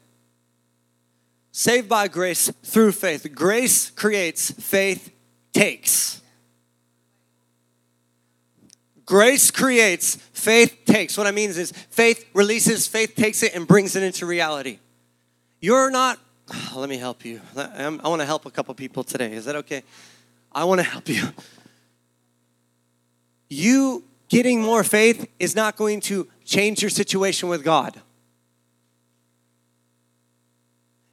Saved 1.52 1.88
by 1.88 2.08
grace 2.08 2.50
through 2.62 2.92
faith. 2.92 3.32
Grace 3.34 3.90
creates, 3.90 4.50
faith 4.50 5.12
takes. 5.52 6.20
Grace 9.06 9.50
creates, 9.50 10.16
faith 10.32 10.78
takes. 10.86 11.16
What 11.16 11.26
I 11.26 11.30
mean 11.30 11.50
is, 11.50 11.72
faith 11.90 12.28
releases, 12.34 12.86
faith 12.86 13.14
takes 13.14 13.42
it 13.42 13.54
and 13.54 13.66
brings 13.66 13.96
it 13.96 14.02
into 14.02 14.26
reality. 14.26 14.78
You're 15.60 15.90
not, 15.90 16.18
let 16.74 16.88
me 16.88 16.96
help 16.96 17.24
you. 17.24 17.40
I 17.56 17.88
want 17.88 18.20
to 18.20 18.26
help 18.26 18.46
a 18.46 18.50
couple 18.50 18.74
people 18.74 19.04
today. 19.04 19.32
Is 19.32 19.44
that 19.44 19.56
okay? 19.56 19.82
I 20.52 20.64
want 20.64 20.80
to 20.80 20.86
help 20.86 21.08
you. 21.08 21.22
You 23.48 24.04
getting 24.28 24.62
more 24.62 24.82
faith 24.82 25.28
is 25.38 25.54
not 25.54 25.76
going 25.76 26.00
to 26.00 26.28
change 26.44 26.82
your 26.82 26.90
situation 26.90 27.48
with 27.48 27.64
God. 27.64 28.00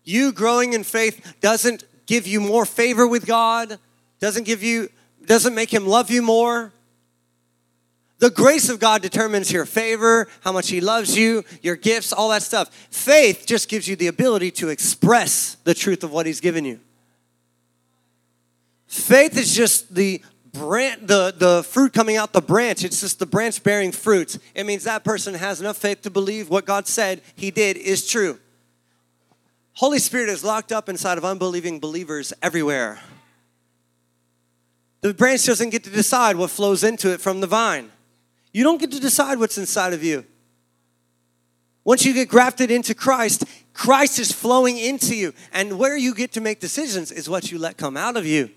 You 0.03 0.31
growing 0.31 0.73
in 0.73 0.83
faith 0.83 1.35
doesn't 1.41 1.83
give 2.05 2.27
you 2.27 2.41
more 2.41 2.65
favor 2.65 3.07
with 3.07 3.25
God, 3.25 3.79
doesn't 4.19 4.45
give 4.45 4.63
you 4.63 4.89
doesn't 5.25 5.53
make 5.53 5.71
him 5.71 5.85
love 5.85 6.09
you 6.09 6.21
more. 6.21 6.73
The 8.21 8.29
grace 8.29 8.69
of 8.69 8.79
God 8.79 9.01
determines 9.01 9.51
your 9.51 9.65
favor, 9.65 10.27
how 10.41 10.51
much 10.51 10.69
He 10.69 10.79
loves 10.79 11.17
you, 11.17 11.43
your 11.63 11.75
gifts, 11.75 12.13
all 12.13 12.29
that 12.29 12.43
stuff. 12.43 12.69
Faith 12.91 13.45
just 13.47 13.67
gives 13.67 13.87
you 13.87 13.95
the 13.95 14.05
ability 14.05 14.51
to 14.51 14.69
express 14.69 15.55
the 15.63 15.73
truth 15.73 16.03
of 16.03 16.11
what 16.11 16.27
He's 16.27 16.39
given 16.39 16.63
you. 16.63 16.79
Faith 18.85 19.37
is 19.37 19.55
just 19.55 19.95
the 19.95 20.21
the, 20.53 21.33
the 21.37 21.65
fruit 21.67 21.93
coming 21.93 22.17
out 22.17 22.33
the 22.33 22.41
branch. 22.41 22.83
It's 22.83 23.01
just 23.01 23.19
the 23.19 23.25
branch 23.25 23.63
bearing 23.63 23.91
fruit. 23.91 24.37
It 24.53 24.65
means 24.65 24.83
that 24.83 25.03
person 25.03 25.33
has 25.33 25.61
enough 25.61 25.77
faith 25.77 26.01
to 26.03 26.09
believe 26.09 26.49
what 26.49 26.65
God 26.65 26.87
said 26.87 27.21
He 27.35 27.51
did 27.51 27.77
is 27.77 28.07
true. 28.07 28.39
Holy 29.73 29.99
Spirit 29.99 30.29
is 30.29 30.43
locked 30.43 30.71
up 30.71 30.89
inside 30.89 31.17
of 31.17 31.25
unbelieving 31.25 31.79
believers 31.79 32.33
everywhere. 32.41 32.99
The 35.01 35.13
branch 35.13 35.45
doesn't 35.45 35.71
get 35.71 35.83
to 35.85 35.89
decide 35.89 36.35
what 36.35 36.51
flows 36.51 36.83
into 36.83 37.11
it 37.11 37.21
from 37.21 37.41
the 37.41 37.47
vine. 37.47 37.91
You 38.53 38.63
don't 38.63 38.79
get 38.79 38.91
to 38.91 38.99
decide 38.99 39.39
what's 39.39 39.57
inside 39.57 39.93
of 39.93 40.03
you. 40.03 40.25
Once 41.83 42.05
you 42.05 42.13
get 42.13 42.29
grafted 42.29 42.69
into 42.69 42.93
Christ, 42.93 43.45
Christ 43.73 44.19
is 44.19 44.31
flowing 44.31 44.77
into 44.77 45.15
you. 45.15 45.33
And 45.51 45.79
where 45.79 45.97
you 45.97 46.13
get 46.13 46.33
to 46.33 46.41
make 46.41 46.59
decisions 46.59 47.11
is 47.11 47.27
what 47.27 47.51
you 47.51 47.57
let 47.57 47.77
come 47.77 47.97
out 47.97 48.17
of 48.17 48.25
you. 48.25 48.51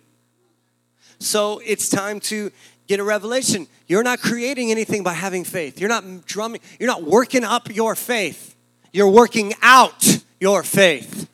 So 1.25 1.61
it's 1.65 1.89
time 1.89 2.21
to 2.21 2.51
get 2.87 3.01
a 3.01 3.05
revelation. 3.05 3.67
You're 3.87 4.03
not 4.03 4.21
creating 4.21 4.71
anything 4.71 5.03
by 5.03 5.15
having 5.15 5.45
faith. 5.45 5.81
You're 5.81 5.89
not 5.89 6.27
drumming, 6.27 6.61
you're 6.79 6.89
not 6.89 7.03
working 7.03 7.45
up 7.45 7.75
your 7.75 7.95
faith. 7.95 8.55
You're 8.93 9.11
working 9.11 9.55
out 9.61 10.23
your 10.39 10.63
faith. 10.63 11.29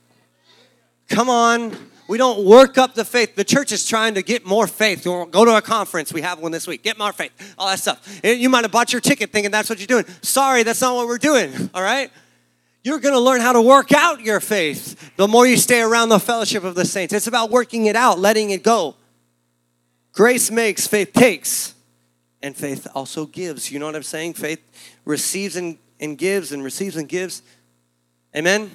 Come 1.09 1.29
on. 1.29 1.77
We 2.09 2.19
don't 2.19 2.45
work 2.45 2.79
up 2.79 2.95
the 2.95 3.05
faith. 3.05 3.37
The 3.37 3.45
church 3.45 3.71
is 3.71 3.87
trying 3.87 4.15
to 4.15 4.23
get 4.23 4.45
more 4.45 4.67
faith. 4.67 5.05
Go 5.05 5.27
to 5.27 5.57
a 5.57 5.63
conference. 5.63 6.13
We 6.13 6.23
have 6.23 6.41
one 6.41 6.51
this 6.51 6.67
week. 6.67 6.83
Get 6.83 6.99
more 6.99 7.13
faith. 7.13 7.55
All 7.59 7.69
that 7.69 7.79
stuff. 7.79 8.21
Eh, 8.25 8.33
you 8.33 8.49
might 8.49 8.65
have 8.65 8.73
bought 8.73 8.93
your 8.93 9.01
ticket 9.01 9.31
thinking 9.31 9.53
that's 9.53 9.69
what 9.69 9.79
you're 9.79 9.87
doing. 9.87 10.05
Sorry, 10.23 10.63
that's 10.63 10.81
not 10.81 10.97
what 10.97 11.07
we're 11.07 11.19
doing. 11.19 11.53
All 11.75 11.83
right? 11.83 12.11
You're 12.83 12.99
going 12.99 13.15
to 13.15 13.21
learn 13.21 13.41
how 13.41 13.53
to 13.53 13.61
work 13.61 13.93
out 13.93 14.23
your 14.23 14.41
faith 14.41 15.13
the 15.17 15.29
more 15.29 15.47
you 15.47 15.57
stay 15.57 15.83
around 15.83 16.09
the 16.09 16.19
fellowship 16.19 16.65
of 16.65 16.75
the 16.75 16.85
saints. 16.85 17.13
It's 17.13 17.27
about 17.27 17.51
working 17.51 17.87
it 17.87 17.95
out, 17.95 18.19
letting 18.19 18.51
it 18.51 18.63
go. 18.63 18.97
Grace 20.21 20.51
makes, 20.51 20.87
faith 20.87 21.15
takes, 21.15 21.75
and 22.43 22.55
faith 22.55 22.87
also 22.95 23.25
gives. 23.25 23.73
You 23.73 23.79
know 23.79 23.87
what 23.87 23.97
I'm 23.97 24.03
saying? 24.03 24.35
Faith 24.35 24.61
receives 25.07 25.57
and, 25.57 25.79
and 25.99 26.19
gives, 26.19 26.53
and 26.53 26.63
receives 26.63 26.97
and 26.97 27.09
gives. 27.09 27.41
Amen? 28.37 28.71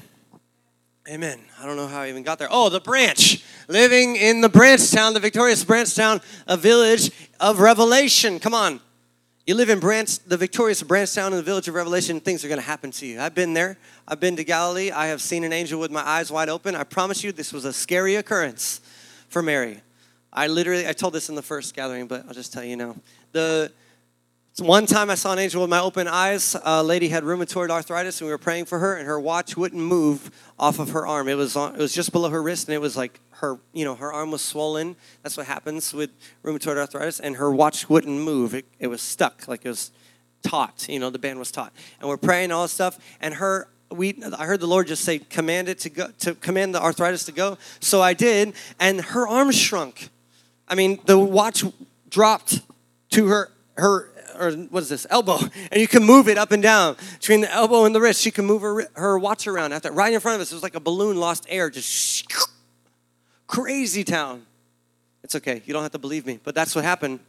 Amen. 1.07 1.39
I 1.61 1.67
don't 1.67 1.75
know 1.75 1.85
how 1.85 2.01
I 2.01 2.09
even 2.09 2.23
got 2.23 2.39
there. 2.39 2.47
Oh, 2.49 2.69
the 2.69 2.79
branch. 2.79 3.43
Living 3.67 4.15
in 4.15 4.41
the 4.41 4.49
branch 4.49 4.89
town, 4.89 5.13
the 5.13 5.19
victorious 5.19 5.63
branch 5.63 5.93
town, 5.93 6.19
a 6.47 6.57
village 6.57 7.11
of 7.39 7.59
revelation. 7.59 8.39
Come 8.39 8.55
on. 8.55 8.79
You 9.45 9.53
live 9.53 9.69
in 9.69 9.79
branch, 9.79 10.17
the 10.21 10.37
victorious 10.37 10.81
branch 10.81 11.13
town 11.13 11.31
in 11.31 11.37
the 11.37 11.43
village 11.43 11.67
of 11.67 11.75
revelation, 11.75 12.19
things 12.21 12.43
are 12.43 12.47
going 12.47 12.59
to 12.59 12.65
happen 12.65 12.89
to 12.89 13.05
you. 13.05 13.21
I've 13.21 13.35
been 13.35 13.53
there. 13.53 13.77
I've 14.07 14.19
been 14.19 14.35
to 14.37 14.43
Galilee. 14.43 14.89
I 14.89 15.05
have 15.05 15.21
seen 15.21 15.43
an 15.43 15.53
angel 15.53 15.79
with 15.79 15.91
my 15.91 16.01
eyes 16.01 16.31
wide 16.31 16.49
open. 16.49 16.73
I 16.73 16.85
promise 16.85 17.23
you, 17.23 17.31
this 17.31 17.53
was 17.53 17.65
a 17.65 17.71
scary 17.71 18.15
occurrence 18.15 18.81
for 19.29 19.43
Mary. 19.43 19.83
I 20.35 20.47
literally, 20.47 20.87
I 20.87 20.93
told 20.93 21.13
this 21.13 21.29
in 21.29 21.35
the 21.35 21.41
first 21.41 21.73
gathering, 21.73 22.07
but 22.07 22.25
I'll 22.27 22.33
just 22.33 22.51
tell 22.51 22.63
you 22.63 22.75
now. 22.75 22.95
The 23.31 23.71
one 24.59 24.85
time 24.85 25.09
I 25.09 25.15
saw 25.15 25.33
an 25.33 25.39
angel 25.39 25.61
with 25.61 25.69
my 25.69 25.79
open 25.79 26.07
eyes. 26.07 26.55
A 26.63 26.81
lady 26.83 27.09
had 27.09 27.23
rheumatoid 27.23 27.69
arthritis, 27.69 28.21
and 28.21 28.27
we 28.27 28.31
were 28.31 28.37
praying 28.37 28.65
for 28.65 28.79
her, 28.79 28.95
and 28.95 29.05
her 29.07 29.19
watch 29.19 29.57
wouldn't 29.57 29.81
move 29.81 30.31
off 30.57 30.79
of 30.79 30.91
her 30.91 31.05
arm. 31.07 31.27
It 31.27 31.35
was 31.35 31.55
on, 31.55 31.75
it 31.75 31.79
was 31.79 31.93
just 31.93 32.11
below 32.11 32.29
her 32.29 32.41
wrist, 32.41 32.67
and 32.67 32.75
it 32.75 32.79
was 32.79 32.95
like 32.95 33.19
her 33.31 33.59
you 33.73 33.83
know 33.83 33.95
her 33.95 34.13
arm 34.13 34.31
was 34.31 34.41
swollen. 34.41 34.95
That's 35.23 35.35
what 35.35 35.47
happens 35.47 35.93
with 35.93 36.11
rheumatoid 36.43 36.77
arthritis, 36.77 37.19
and 37.19 37.35
her 37.35 37.51
watch 37.51 37.89
wouldn't 37.89 38.17
move. 38.17 38.53
It, 38.53 38.65
it 38.79 38.87
was 38.87 39.01
stuck, 39.01 39.45
like 39.47 39.65
it 39.65 39.69
was 39.69 39.91
taut. 40.41 40.87
You 40.87 40.99
know, 40.99 41.09
the 41.09 41.19
band 41.19 41.39
was 41.39 41.51
taut, 41.51 41.73
and 41.99 42.07
we're 42.07 42.17
praying 42.17 42.51
all 42.51 42.63
this 42.63 42.71
stuff, 42.71 42.97
and 43.19 43.33
her 43.35 43.67
we 43.91 44.21
I 44.37 44.45
heard 44.45 44.61
the 44.61 44.67
Lord 44.67 44.87
just 44.87 45.03
say 45.03 45.19
command 45.19 45.67
it 45.67 45.79
to 45.79 45.89
go 45.89 46.07
to 46.19 46.33
command 46.33 46.73
the 46.73 46.81
arthritis 46.81 47.25
to 47.25 47.33
go. 47.33 47.57
So 47.81 48.01
I 48.01 48.13
did, 48.13 48.53
and 48.79 49.01
her 49.01 49.27
arm 49.27 49.51
shrunk. 49.51 50.11
I 50.67 50.75
mean, 50.75 50.99
the 51.05 51.17
watch 51.17 51.63
dropped 52.09 52.61
to 53.11 53.27
her 53.27 53.51
her 53.77 54.11
or 54.39 54.51
what 54.51 54.83
is 54.83 54.89
this? 54.89 55.07
Elbow. 55.09 55.37
And 55.71 55.81
you 55.81 55.87
can 55.87 56.03
move 56.03 56.27
it 56.27 56.37
up 56.37 56.51
and 56.51 56.61
down. 56.61 56.97
Between 57.19 57.41
the 57.41 57.51
elbow 57.51 57.85
and 57.85 57.95
the 57.95 58.01
wrist 58.01 58.21
she 58.21 58.31
can 58.31 58.45
move 58.45 58.61
her, 58.61 58.87
her 58.93 59.17
watch 59.17 59.47
around. 59.47 59.73
After 59.73 59.91
right 59.91 60.13
in 60.13 60.19
front 60.19 60.35
of 60.35 60.41
us 60.41 60.51
it 60.51 60.55
was 60.55 60.63
like 60.63 60.75
a 60.75 60.79
balloon 60.79 61.17
lost 61.17 61.45
air 61.49 61.69
just 61.69 62.25
crazy 63.47 64.03
town. 64.03 64.45
It's 65.23 65.35
okay. 65.35 65.61
You 65.65 65.73
don't 65.73 65.83
have 65.83 65.91
to 65.93 65.99
believe 65.99 66.25
me 66.25 66.39
but 66.43 66.55
that's 66.55 66.75
what 66.75 66.83
happened. 66.83 67.19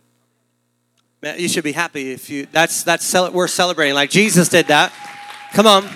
Man, 1.22 1.38
you 1.38 1.48
should 1.48 1.64
be 1.64 1.72
happy 1.72 2.12
if 2.12 2.28
you 2.28 2.46
that's 2.52 2.82
that's 2.82 3.14
we're 3.32 3.48
celebrating. 3.48 3.94
Like 3.94 4.10
jesus 4.10 4.48
did 4.48 4.66
that. 4.68 4.92
Come 5.52 5.66
on. 5.66 5.88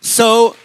So 0.00 0.56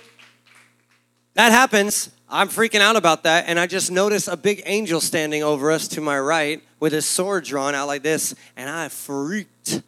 that 1.34 1.52
happens 1.52 2.12
I'm 2.34 2.48
freaking 2.48 2.80
out 2.80 2.96
about 2.96 3.24
that, 3.24 3.46
and 3.48 3.60
I 3.60 3.68
just 3.68 3.92
noticed 3.92 4.30
a 4.30 4.38
big 4.38 4.62
angel 4.66 5.02
standing 5.02 5.44
over 5.44 5.70
us 5.70 5.90
to 5.90 6.02
my 6.02 6.18
right 6.18 6.64
with 6.80 6.94
his 6.94 7.06
sword 7.06 7.44
drawn 7.44 7.76
out 7.76 7.88
like 7.88 8.04
this, 8.04 8.34
and 8.56 8.70
I 8.70 8.88
freaked 8.88 9.82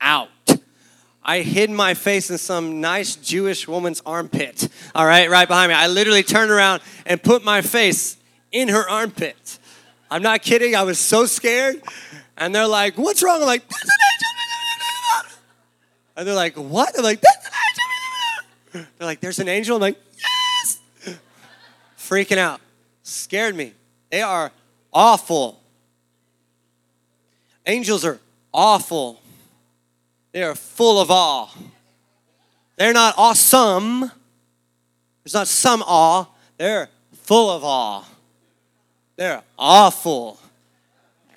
out. 0.00 0.28
I 1.24 1.40
hid 1.40 1.70
my 1.70 1.94
face 1.94 2.30
in 2.30 2.38
some 2.38 2.80
nice 2.80 3.16
Jewish 3.16 3.66
woman's 3.66 4.00
armpit, 4.06 4.68
all 4.94 5.04
right, 5.04 5.28
right 5.28 5.48
behind 5.48 5.70
me. 5.70 5.74
I 5.74 5.88
literally 5.88 6.22
turned 6.22 6.52
around 6.52 6.82
and 7.04 7.20
put 7.20 7.44
my 7.44 7.62
face 7.62 8.16
in 8.52 8.68
her 8.68 8.88
armpit. 8.88 9.58
I'm 10.08 10.22
not 10.22 10.42
kidding, 10.42 10.76
I 10.76 10.84
was 10.84 11.00
so 11.00 11.26
scared. 11.26 11.82
And 12.36 12.54
they're 12.54 12.68
like, 12.68 12.96
What's 12.96 13.24
wrong? 13.24 13.40
I'm 13.40 13.46
like, 13.46 13.66
That's 13.68 13.82
an 13.82 13.90
angel. 15.24 15.38
And 16.16 16.28
they're 16.28 16.34
like, 16.34 16.54
What? 16.54 16.96
I'm 16.96 17.02
like, 17.02 17.20
That's 17.20 17.46
an 17.46 17.52
angel. 18.74 18.88
They're 18.98 19.06
like, 19.06 19.20
There's 19.20 19.40
an 19.40 19.48
angel. 19.48 19.74
I'm 19.74 19.82
like. 19.82 19.98
Freaking 22.12 22.36
out. 22.36 22.60
Scared 23.02 23.56
me. 23.56 23.72
They 24.10 24.20
are 24.20 24.52
awful. 24.92 25.58
Angels 27.64 28.04
are 28.04 28.20
awful. 28.52 29.18
They 30.32 30.42
are 30.42 30.54
full 30.54 31.00
of 31.00 31.10
awe. 31.10 31.48
They're 32.76 32.92
not 32.92 33.14
awesome. 33.16 34.00
There's 35.24 35.32
not 35.32 35.48
some 35.48 35.82
awe. 35.86 36.26
They're 36.58 36.90
full 37.22 37.48
of 37.48 37.64
awe. 37.64 38.04
They're 39.16 39.42
awful. 39.58 40.38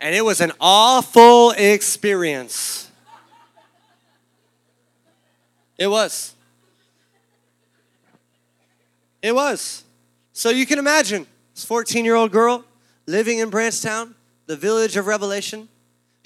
And 0.01 0.13
it 0.13 0.25
was 0.25 0.41
an 0.41 0.51
awful 0.59 1.51
experience. 1.51 2.91
It 5.77 5.87
was. 5.87 6.33
It 9.21 9.33
was. 9.33 9.84
So 10.37 10.49
you 10.49 10.65
can 10.65 10.79
imagine 10.79 11.25
this 11.53 11.63
14 11.63 12.03
year 12.03 12.15
old 12.15 12.33
girl 12.33 12.65
living 13.05 13.39
in 13.39 13.49
Branchtown, 13.49 14.13
the 14.47 14.57
village 14.57 14.97
of 14.97 15.07
Revelation. 15.07 15.69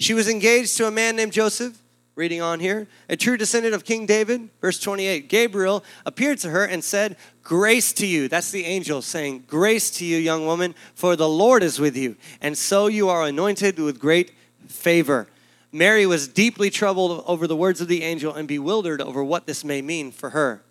She 0.00 0.14
was 0.14 0.28
engaged 0.28 0.76
to 0.78 0.88
a 0.88 0.90
man 0.90 1.14
named 1.14 1.32
Joseph. 1.32 1.80
Reading 2.16 2.42
on 2.42 2.58
here, 2.58 2.88
a 3.08 3.16
true 3.16 3.36
descendant 3.36 3.72
of 3.72 3.84
King 3.84 4.04
David, 4.06 4.50
verse 4.60 4.80
28. 4.80 5.28
Gabriel 5.28 5.84
appeared 6.04 6.38
to 6.38 6.50
her 6.50 6.64
and 6.64 6.82
said, 6.82 7.16
Grace 7.44 7.92
to 7.94 8.06
you. 8.06 8.26
That's 8.26 8.50
the 8.50 8.64
angel 8.64 9.00
saying, 9.00 9.44
Grace 9.46 9.90
to 9.92 10.04
you, 10.04 10.18
young 10.18 10.44
woman, 10.44 10.74
for 10.92 11.14
the 11.14 11.28
Lord 11.28 11.62
is 11.62 11.78
with 11.78 11.96
you. 11.96 12.16
And 12.40 12.58
so 12.58 12.88
you 12.88 13.08
are 13.08 13.22
anointed 13.22 13.78
with 13.78 14.00
great 14.00 14.32
favor. 14.66 15.28
Mary 15.70 16.04
was 16.04 16.26
deeply 16.26 16.68
troubled 16.68 17.22
over 17.26 17.46
the 17.46 17.56
words 17.56 17.80
of 17.80 17.86
the 17.86 18.02
angel 18.02 18.34
and 18.34 18.48
bewildered 18.48 19.00
over 19.00 19.22
what 19.22 19.46
this 19.46 19.64
may 19.64 19.80
mean 19.80 20.10
for 20.10 20.30
her. 20.30 20.62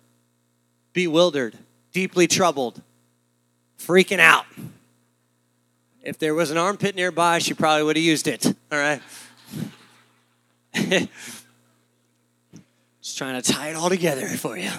Bewildered, 0.92 1.56
deeply 1.90 2.26
troubled, 2.28 2.82
freaking 3.86 4.20
out. 4.20 4.46
If 6.02 6.18
there 6.18 6.34
was 6.34 6.50
an 6.50 6.56
armpit 6.56 6.94
nearby, 6.94 7.38
she 7.38 7.54
probably 7.54 7.82
would 7.84 7.96
have 7.96 8.04
used 8.04 8.26
it. 8.26 8.46
All 8.46 8.78
right. 8.78 9.02
Just 13.02 13.18
trying 13.18 13.40
to 13.40 13.52
tie 13.52 13.68
it 13.70 13.76
all 13.76 13.88
together 13.88 14.26
for 14.28 14.56
you. 14.56 14.70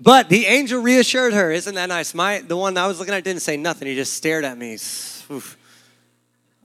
But 0.00 0.28
the 0.30 0.46
angel 0.46 0.80
reassured 0.80 1.34
her. 1.34 1.50
Isn't 1.50 1.74
that 1.74 1.88
nice? 1.90 2.14
My 2.14 2.40
the 2.40 2.56
one 2.56 2.74
that 2.74 2.84
I 2.84 2.86
was 2.86 2.98
looking 2.98 3.12
at 3.12 3.22
didn't 3.22 3.42
say 3.42 3.58
nothing. 3.58 3.86
He 3.86 3.94
just 3.94 4.14
stared 4.14 4.44
at 4.44 4.56
me. 4.56 4.72
Oof. 4.72 5.58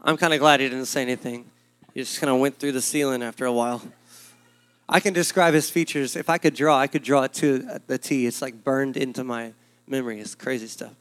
I'm 0.01 0.15
kind 0.15 0.33
of 0.33 0.39
glad 0.39 0.61
he 0.61 0.69
didn't 0.69 0.85
say 0.85 1.01
anything. 1.01 1.43
He 1.93 1.99
just 1.99 2.21
kind 2.21 2.31
of 2.31 2.39
went 2.39 2.57
through 2.59 2.71
the 2.71 2.81
ceiling 2.81 3.21
after 3.21 3.45
a 3.45 3.51
while. 3.51 3.81
I 4.87 5.01
can 5.01 5.13
describe 5.13 5.53
his 5.53 5.69
features. 5.69 6.15
If 6.15 6.29
I 6.29 6.37
could 6.37 6.53
draw, 6.53 6.79
I 6.79 6.87
could 6.87 7.03
draw 7.03 7.23
it 7.23 7.33
to 7.35 7.79
the 7.87 7.97
T. 7.97 8.25
It's 8.25 8.41
like 8.41 8.63
burned 8.63 8.95
into 8.95 9.23
my 9.25 9.51
memory. 9.87 10.19
It's 10.19 10.35
crazy 10.35 10.67
stuff. 10.67 10.93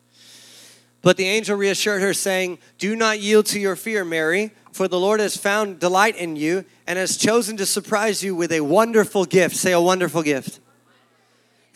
But 1.03 1.19
the 1.19 1.27
angel 1.27 1.57
reassured 1.57 2.01
her, 2.01 2.15
saying, 2.15 2.59
Do 2.79 2.97
not 2.97 3.21
yield 3.21 3.47
to 3.47 3.61
your 3.61 3.77
fear, 3.77 4.05
Mary, 4.05 4.53
for 4.73 4.89
the 4.89 4.99
Lord 4.99 5.21
has 5.21 5.37
found 5.37 5.79
delight 5.79 6.17
in 6.17 6.35
you 6.35 6.65
and 6.87 6.99
has 6.99 7.19
chosen 7.19 7.57
to 7.59 7.67
surprise 7.67 8.23
you 8.23 8.35
with 8.35 8.51
a 8.51 8.63
wonderful 8.63 9.27
gift. 9.27 9.55
Say, 9.55 9.73
a 9.73 9.81
wonderful 9.81 10.23
gift. 10.23 10.61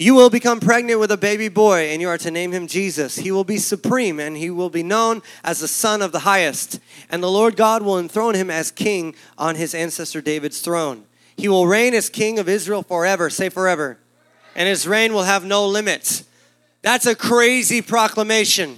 You 0.01 0.15
will 0.15 0.31
become 0.31 0.61
pregnant 0.61 1.01
with 1.01 1.11
a 1.11 1.17
baby 1.17 1.49
boy, 1.49 1.89
and 1.91 2.01
you 2.01 2.09
are 2.09 2.19
to 2.19 2.31
name 2.31 2.53
him 2.53 2.69
Jesus. 2.69 3.17
He 3.17 3.33
will 3.33 3.45
be 3.45 3.59
supreme, 3.59 4.21
and 4.21 4.37
he 4.37 4.49
will 4.49 4.71
be 4.71 4.85
known 4.85 5.23
as 5.43 5.59
the 5.59 5.69
Son 5.69 6.03
of 6.03 6.13
the 6.13 6.21
Highest. 6.21 6.79
And 7.11 7.21
the 7.21 7.31
Lord 7.31 7.57
God 7.57 7.83
will 7.83 7.99
enthrone 7.99 8.35
him 8.35 8.49
as 8.49 8.71
king 8.71 9.17
on 9.37 9.57
his 9.57 9.75
ancestor 9.75 10.21
David's 10.21 10.61
throne. 10.61 11.05
He 11.37 11.49
will 11.49 11.67
reign 11.67 11.95
as 11.95 12.09
king 12.09 12.39
of 12.39 12.49
Israel 12.49 12.85
forever. 12.85 13.29
Say 13.29 13.49
forever. 13.49 13.99
And 14.55 14.69
his 14.69 14.87
reign 14.87 15.13
will 15.13 15.25
have 15.25 15.45
no 15.45 15.67
limits. 15.67 16.25
That's 16.83 17.07
a 17.07 17.15
crazy 17.15 17.83
proclamation. 17.83 18.77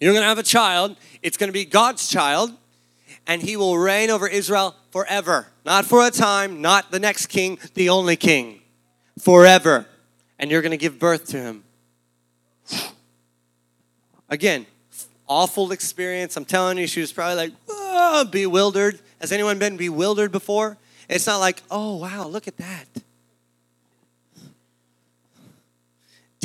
You're 0.00 0.12
going 0.12 0.22
to 0.22 0.28
have 0.28 0.38
a 0.38 0.42
child. 0.42 0.96
It's 1.22 1.36
going 1.36 1.48
to 1.48 1.52
be 1.52 1.64
God's 1.64 2.08
child, 2.08 2.52
and 3.26 3.40
he 3.40 3.56
will 3.56 3.78
reign 3.78 4.10
over 4.10 4.28
Israel 4.28 4.74
forever. 4.90 5.46
Not 5.64 5.86
for 5.86 6.06
a 6.06 6.10
time, 6.10 6.60
not 6.60 6.90
the 6.90 7.00
next 7.00 7.26
king, 7.26 7.58
the 7.74 7.88
only 7.88 8.16
king. 8.16 8.60
Forever. 9.18 9.86
And 10.38 10.50
you're 10.50 10.62
going 10.62 10.72
to 10.72 10.76
give 10.76 10.98
birth 10.98 11.26
to 11.28 11.38
him. 11.38 11.64
Again, 14.28 14.66
awful 15.28 15.72
experience. 15.72 16.36
I'm 16.36 16.44
telling 16.44 16.78
you, 16.78 16.86
she 16.86 17.00
was 17.00 17.12
probably 17.12 17.36
like, 17.36 17.52
oh, 17.68 18.24
bewildered. 18.24 18.98
Has 19.20 19.32
anyone 19.32 19.58
been 19.58 19.76
bewildered 19.76 20.32
before? 20.32 20.76
It's 21.08 21.26
not 21.26 21.38
like, 21.38 21.62
oh, 21.70 21.96
wow, 21.96 22.26
look 22.26 22.48
at 22.48 22.56
that. 22.58 22.86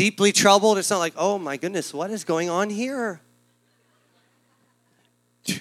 Deeply 0.01 0.31
troubled. 0.31 0.79
It's 0.79 0.89
not 0.89 0.97
like, 0.97 1.13
oh 1.15 1.37
my 1.37 1.57
goodness, 1.57 1.93
what 1.93 2.09
is 2.09 2.23
going 2.23 2.49
on 2.49 2.71
here? 2.71 3.21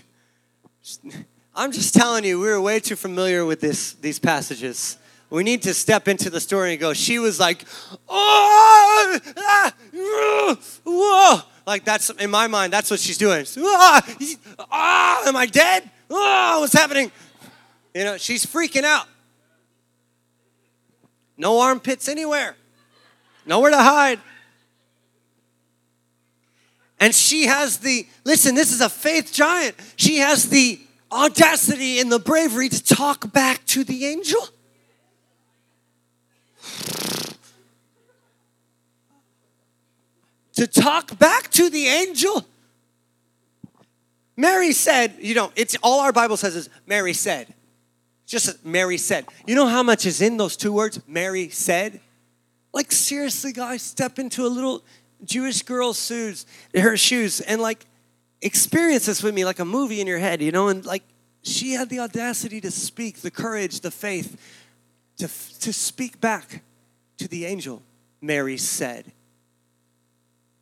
I'm 1.55 1.72
just 1.72 1.92
telling 1.92 2.24
you, 2.24 2.40
we 2.40 2.48
were 2.48 2.59
way 2.59 2.81
too 2.81 2.96
familiar 2.96 3.44
with 3.44 3.61
this, 3.61 3.92
these 3.92 4.18
passages. 4.18 4.96
We 5.29 5.42
need 5.42 5.61
to 5.64 5.74
step 5.74 6.09
into 6.09 6.31
the 6.31 6.40
story 6.40 6.70
and 6.70 6.81
go, 6.81 6.94
she 6.94 7.18
was 7.18 7.38
like, 7.38 7.66
oh, 8.09 9.18
ah, 9.37 9.74
whoa. 10.85 11.40
Like 11.66 11.85
that's, 11.85 12.09
in 12.09 12.31
my 12.31 12.46
mind, 12.46 12.72
that's 12.72 12.90
what 12.90 12.98
she's 12.98 13.18
doing. 13.18 13.44
Ah, 13.59 14.03
ah, 14.70 15.29
am 15.29 15.37
I 15.37 15.44
dead? 15.44 15.90
Oh, 16.09 16.61
what's 16.61 16.72
happening? 16.72 17.12
You 17.94 18.05
know, 18.05 18.16
she's 18.16 18.46
freaking 18.46 18.85
out. 18.85 19.07
No 21.37 21.61
armpits 21.61 22.09
anywhere. 22.09 22.57
Nowhere 23.44 23.72
to 23.72 23.76
hide. 23.76 24.18
And 27.00 27.14
she 27.14 27.46
has 27.46 27.78
the, 27.78 28.06
listen, 28.24 28.54
this 28.54 28.72
is 28.72 28.82
a 28.82 28.90
faith 28.90 29.32
giant. 29.32 29.74
She 29.96 30.18
has 30.18 30.50
the 30.50 30.78
audacity 31.10 31.98
and 31.98 32.12
the 32.12 32.18
bravery 32.18 32.68
to 32.68 32.84
talk 32.84 33.32
back 33.32 33.64
to 33.66 33.82
the 33.82 34.04
angel. 34.04 34.46
To 40.54 40.66
talk 40.66 41.18
back 41.18 41.50
to 41.52 41.70
the 41.70 41.86
angel. 41.86 42.44
Mary 44.36 44.72
said, 44.72 45.14
you 45.20 45.34
know, 45.34 45.52
it's 45.56 45.76
all 45.82 46.00
our 46.00 46.12
Bible 46.12 46.36
says 46.36 46.54
is 46.54 46.68
Mary 46.86 47.14
said. 47.14 47.52
Just 48.26 48.64
Mary 48.64 48.98
said. 48.98 49.26
You 49.46 49.54
know 49.54 49.66
how 49.66 49.82
much 49.82 50.04
is 50.04 50.20
in 50.20 50.36
those 50.36 50.56
two 50.56 50.72
words? 50.72 51.00
Mary 51.08 51.48
said. 51.48 52.00
Like 52.72 52.92
seriously, 52.92 53.52
guys, 53.52 53.82
step 53.82 54.18
into 54.18 54.46
a 54.46 54.48
little 54.48 54.84
Jewish 55.24 55.62
girl's 55.62 56.04
shoes, 56.04 56.46
her 56.74 56.96
shoes, 56.96 57.40
and 57.40 57.61
like 57.61 57.87
experience 58.42 59.06
this 59.06 59.22
with 59.22 59.35
me 59.35 59.44
like 59.44 59.59
a 59.59 59.64
movie 59.64 60.00
in 60.00 60.06
your 60.06 60.18
head, 60.18 60.40
you 60.42 60.52
know, 60.52 60.68
and 60.68 60.85
like 60.85 61.02
she 61.42 61.72
had 61.72 61.88
the 61.88 62.00
audacity 62.00 62.61
to 62.61 62.70
speak, 62.70 63.18
the 63.18 63.30
courage, 63.30 63.80
the 63.80 63.90
faith 63.90 64.40
to, 65.18 65.28
to 65.61 65.72
speak 65.72 66.20
back 66.20 66.62
to 67.18 67.28
the 67.28 67.46
angel. 67.46 67.83
Mary 68.20 68.56
said. 68.56 69.12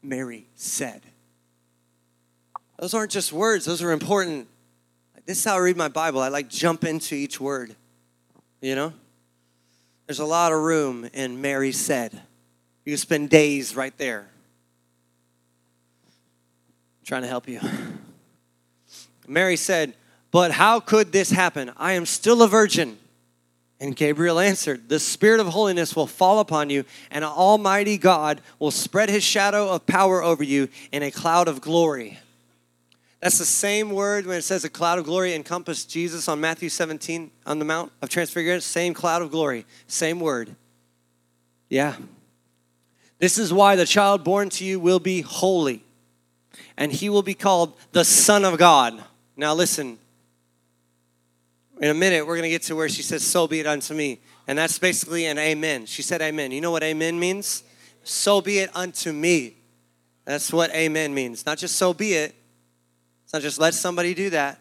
Mary 0.02 0.46
said. 0.54 1.02
Those 2.78 2.94
aren't 2.94 3.10
just 3.10 3.32
words, 3.32 3.64
those 3.64 3.82
are 3.82 3.90
important. 3.90 4.46
This 5.26 5.38
is 5.38 5.44
how 5.44 5.56
I 5.56 5.58
read 5.58 5.76
my 5.76 5.88
Bible. 5.88 6.20
I 6.20 6.28
like 6.28 6.48
jump 6.48 6.84
into 6.84 7.14
each 7.14 7.40
word. 7.40 7.74
You 8.60 8.74
know? 8.74 8.92
There's 10.06 10.20
a 10.20 10.24
lot 10.24 10.52
of 10.52 10.60
room 10.60 11.08
in 11.12 11.40
Mary 11.40 11.72
said. 11.72 12.22
You 12.84 12.96
spend 12.96 13.28
days 13.28 13.76
right 13.76 13.96
there 13.98 14.28
trying 17.08 17.22
to 17.22 17.28
help 17.28 17.48
you. 17.48 17.58
Mary 19.26 19.56
said, 19.56 19.94
But 20.30 20.50
how 20.50 20.78
could 20.78 21.10
this 21.10 21.30
happen? 21.30 21.72
I 21.78 21.92
am 21.92 22.04
still 22.04 22.42
a 22.42 22.48
virgin. 22.48 22.98
And 23.80 23.96
Gabriel 23.96 24.38
answered, 24.38 24.90
The 24.90 25.00
Spirit 25.00 25.40
of 25.40 25.46
holiness 25.46 25.96
will 25.96 26.06
fall 26.06 26.38
upon 26.38 26.68
you, 26.68 26.84
and 27.10 27.24
Almighty 27.24 27.96
God 27.96 28.42
will 28.58 28.70
spread 28.70 29.08
his 29.08 29.24
shadow 29.24 29.70
of 29.70 29.86
power 29.86 30.22
over 30.22 30.44
you 30.44 30.68
in 30.92 31.02
a 31.02 31.10
cloud 31.10 31.48
of 31.48 31.62
glory. 31.62 32.18
That's 33.20 33.38
the 33.38 33.46
same 33.46 33.90
word 33.90 34.26
when 34.26 34.36
it 34.36 34.42
says 34.42 34.66
a 34.66 34.70
cloud 34.70 34.98
of 34.98 35.06
glory 35.06 35.34
encompassed 35.34 35.88
Jesus 35.88 36.28
on 36.28 36.42
Matthew 36.42 36.68
17 36.68 37.30
on 37.46 37.58
the 37.58 37.64
Mount 37.64 37.90
of 38.02 38.10
Transfiguration. 38.10 38.60
Same 38.60 38.92
cloud 38.92 39.22
of 39.22 39.30
glory, 39.30 39.64
same 39.86 40.20
word. 40.20 40.54
Yeah. 41.70 41.96
This 43.18 43.38
is 43.38 43.50
why 43.50 43.76
the 43.76 43.86
child 43.86 44.24
born 44.24 44.50
to 44.50 44.64
you 44.64 44.78
will 44.78 45.00
be 45.00 45.22
holy 45.22 45.84
and 46.78 46.92
he 46.92 47.10
will 47.10 47.22
be 47.22 47.34
called 47.34 47.76
the 47.90 48.04
Son 48.04 48.44
of 48.44 48.56
God. 48.56 49.02
Now, 49.36 49.52
listen. 49.52 49.98
In 51.80 51.90
a 51.90 51.94
minute, 51.94 52.26
we're 52.26 52.36
going 52.36 52.44
to 52.44 52.48
get 52.48 52.62
to 52.62 52.76
where 52.76 52.88
she 52.88 53.02
says, 53.02 53.22
So 53.22 53.46
be 53.46 53.60
it 53.60 53.66
unto 53.66 53.94
me. 53.94 54.20
And 54.46 54.56
that's 54.56 54.78
basically 54.78 55.26
an 55.26 55.38
amen. 55.38 55.86
She 55.86 56.02
said 56.02 56.22
amen. 56.22 56.52
You 56.52 56.60
know 56.60 56.70
what 56.70 56.82
amen 56.82 57.18
means? 57.18 57.64
So 58.02 58.40
be 58.40 58.60
it 58.60 58.74
unto 58.74 59.12
me. 59.12 59.56
That's 60.24 60.52
what 60.52 60.70
amen 60.70 61.12
means. 61.12 61.44
Not 61.44 61.58
just 61.58 61.76
so 61.76 61.92
be 61.92 62.14
it. 62.14 62.34
It's 63.24 63.32
not 63.32 63.42
just 63.42 63.60
let 63.60 63.74
somebody 63.74 64.14
do 64.14 64.30
that. 64.30 64.58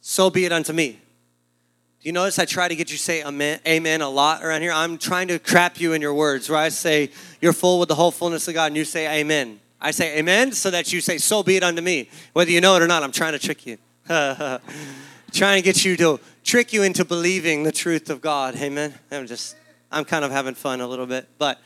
So 0.00 0.28
be 0.28 0.44
it 0.44 0.52
unto 0.52 0.72
me. 0.72 0.90
Do 2.00 2.08
you 2.08 2.12
notice 2.12 2.38
I 2.38 2.44
try 2.44 2.68
to 2.68 2.76
get 2.76 2.90
you 2.90 2.98
to 2.98 3.02
say 3.02 3.24
amen, 3.24 3.60
amen 3.66 4.02
a 4.02 4.08
lot 4.08 4.44
around 4.44 4.60
here? 4.60 4.72
I'm 4.72 4.98
trying 4.98 5.28
to 5.28 5.38
trap 5.38 5.80
you 5.80 5.92
in 5.92 6.02
your 6.02 6.14
words 6.14 6.50
where 6.50 6.58
I 6.58 6.68
say 6.68 7.10
you're 7.40 7.52
full 7.52 7.80
with 7.80 7.88
the 7.88 7.94
whole 7.94 8.10
fullness 8.10 8.46
of 8.48 8.54
God 8.54 8.66
and 8.66 8.76
you 8.76 8.84
say 8.84 9.20
amen. 9.20 9.60
I 9.86 9.92
say 9.92 10.18
amen 10.18 10.50
so 10.50 10.68
that 10.72 10.92
you 10.92 11.00
say 11.00 11.16
so 11.16 11.44
be 11.44 11.56
it 11.56 11.62
unto 11.62 11.80
me. 11.80 12.10
Whether 12.32 12.50
you 12.50 12.60
know 12.60 12.74
it 12.74 12.82
or 12.82 12.88
not, 12.88 13.04
I'm 13.04 13.12
trying 13.12 13.34
to 13.34 13.38
trick 13.38 13.66
you. 13.66 13.78
trying 14.08 14.60
to 15.32 15.62
get 15.62 15.84
you 15.84 15.96
to 15.96 16.18
trick 16.42 16.72
you 16.72 16.82
into 16.82 17.04
believing 17.04 17.62
the 17.62 17.70
truth 17.70 18.10
of 18.10 18.20
God. 18.20 18.56
Amen. 18.56 18.94
I'm 19.12 19.28
just 19.28 19.54
I'm 19.92 20.04
kind 20.04 20.24
of 20.24 20.32
having 20.32 20.54
fun 20.54 20.80
a 20.80 20.88
little 20.88 21.06
bit, 21.06 21.28
but 21.38 21.60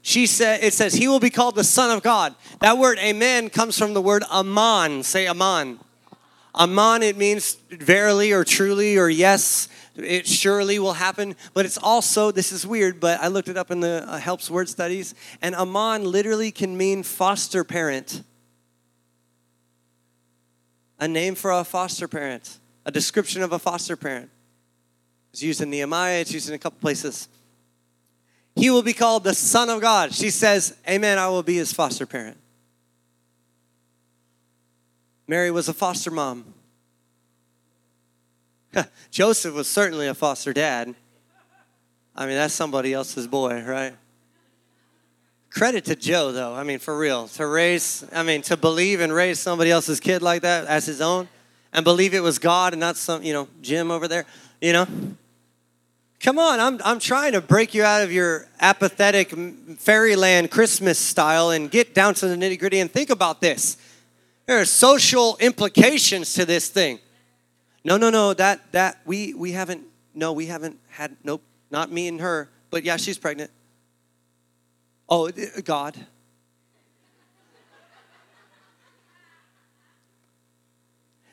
she 0.00 0.24
said 0.24 0.64
it 0.64 0.72
says 0.72 0.94
he 0.94 1.06
will 1.06 1.20
be 1.20 1.28
called 1.28 1.54
the 1.54 1.64
son 1.64 1.94
of 1.94 2.02
God. 2.02 2.34
That 2.60 2.78
word 2.78 2.98
amen 2.98 3.50
comes 3.50 3.78
from 3.78 3.92
the 3.92 4.00
word 4.00 4.24
aman. 4.30 5.02
Say 5.02 5.28
aman. 5.28 5.78
Aman 6.56 7.02
it 7.02 7.16
means 7.16 7.54
verily 7.70 8.32
or 8.32 8.44
truly 8.44 8.96
or 8.96 9.08
yes, 9.08 9.68
it 9.94 10.26
surely 10.26 10.78
will 10.78 10.94
happen, 10.94 11.36
but 11.54 11.66
it's 11.66 11.78
also 11.78 12.30
this 12.30 12.52
is 12.52 12.66
weird, 12.66 12.98
but 13.00 13.20
I 13.20 13.28
looked 13.28 13.48
it 13.48 13.56
up 13.56 13.70
in 13.70 13.80
the 13.80 14.04
uh, 14.08 14.18
helps 14.18 14.50
word 14.50 14.68
studies 14.68 15.14
and 15.42 15.54
aman 15.54 16.04
literally 16.04 16.50
can 16.50 16.76
mean 16.76 17.02
foster 17.02 17.64
parent. 17.64 18.22
A 20.98 21.06
name 21.06 21.34
for 21.34 21.50
a 21.50 21.62
foster 21.62 22.08
parent 22.08 22.58
a 22.86 22.90
description 22.92 23.42
of 23.42 23.52
a 23.52 23.58
foster 23.58 23.96
parent. 23.96 24.30
It's 25.32 25.42
used 25.42 25.60
in 25.60 25.68
Nehemiah, 25.68 26.20
it's 26.20 26.32
used 26.32 26.48
in 26.48 26.54
a 26.54 26.58
couple 26.58 26.78
places. 26.80 27.28
He 28.54 28.70
will 28.70 28.82
be 28.82 28.94
called 28.94 29.24
the 29.24 29.34
Son 29.34 29.68
of 29.68 29.82
God. 29.82 30.14
She 30.14 30.30
says, 30.30 30.74
Amen, 30.88 31.18
I 31.18 31.28
will 31.28 31.42
be 31.42 31.56
his 31.56 31.72
foster 31.72 32.06
parent. 32.06 32.38
Mary 35.26 35.50
was 35.50 35.68
a 35.68 35.74
foster 35.74 36.10
mom. 36.10 36.44
Joseph 39.10 39.54
was 39.54 39.68
certainly 39.68 40.06
a 40.06 40.14
foster 40.14 40.52
dad. 40.52 40.94
I 42.14 42.26
mean, 42.26 42.36
that's 42.36 42.54
somebody 42.54 42.92
else's 42.92 43.26
boy, 43.26 43.62
right? 43.62 43.94
Credit 45.50 45.84
to 45.86 45.96
Joe, 45.96 46.32
though. 46.32 46.54
I 46.54 46.62
mean, 46.62 46.78
for 46.78 46.96
real. 46.98 47.28
To 47.28 47.46
raise, 47.46 48.04
I 48.12 48.22
mean, 48.22 48.42
to 48.42 48.56
believe 48.56 49.00
and 49.00 49.12
raise 49.12 49.38
somebody 49.38 49.70
else's 49.70 50.00
kid 50.00 50.22
like 50.22 50.42
that 50.42 50.66
as 50.66 50.86
his 50.86 51.00
own 51.00 51.28
and 51.72 51.84
believe 51.84 52.14
it 52.14 52.20
was 52.20 52.38
God 52.38 52.72
and 52.72 52.80
not 52.80 52.96
some, 52.96 53.22
you 53.22 53.32
know, 53.32 53.48
Jim 53.62 53.90
over 53.90 54.08
there, 54.08 54.24
you 54.60 54.72
know? 54.72 54.86
Come 56.20 56.38
on, 56.38 56.60
I'm, 56.60 56.80
I'm 56.84 56.98
trying 56.98 57.32
to 57.32 57.40
break 57.40 57.74
you 57.74 57.84
out 57.84 58.02
of 58.02 58.10
your 58.10 58.48
apathetic 58.60 59.34
fairyland 59.78 60.50
Christmas 60.50 60.98
style 60.98 61.50
and 61.50 61.70
get 61.70 61.94
down 61.94 62.14
to 62.14 62.28
the 62.28 62.36
nitty 62.36 62.58
gritty 62.58 62.80
and 62.80 62.90
think 62.90 63.10
about 63.10 63.40
this. 63.40 63.76
There 64.46 64.60
are 64.60 64.64
social 64.64 65.36
implications 65.40 66.32
to 66.34 66.44
this 66.44 66.68
thing. 66.68 67.00
No, 67.84 67.96
no, 67.96 68.10
no, 68.10 68.32
that, 68.34 68.72
that, 68.72 69.00
we, 69.04 69.34
we 69.34 69.52
haven't, 69.52 69.84
no, 70.14 70.32
we 70.32 70.46
haven't 70.46 70.78
had, 70.88 71.16
nope, 71.24 71.42
not 71.70 71.90
me 71.90 72.08
and 72.08 72.20
her, 72.20 72.48
but 72.70 72.84
yeah, 72.84 72.96
she's 72.96 73.18
pregnant. 73.18 73.50
Oh, 75.08 75.30
God. 75.64 75.96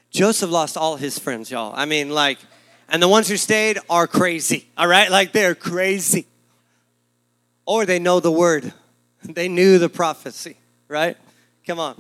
Joseph 0.09 0.51
lost 0.51 0.77
all 0.77 0.95
his 0.95 1.17
friends, 1.17 1.49
y'all. 1.49 1.73
I 1.75 1.85
mean, 1.85 2.11
like, 2.11 2.37
and 2.87 3.01
the 3.01 3.07
ones 3.07 3.27
who 3.27 3.37
stayed 3.37 3.79
are 3.89 4.05
crazy, 4.05 4.67
all 4.77 4.87
right? 4.87 5.09
Like, 5.09 5.31
they're 5.31 5.55
crazy. 5.55 6.27
Or 7.65 7.85
they 7.85 7.97
know 7.97 8.19
the 8.19 8.31
word, 8.31 8.73
they 9.23 9.47
knew 9.47 9.79
the 9.79 9.89
prophecy, 9.89 10.57
right? 10.87 11.17
Come 11.65 11.79
on. 11.79 11.99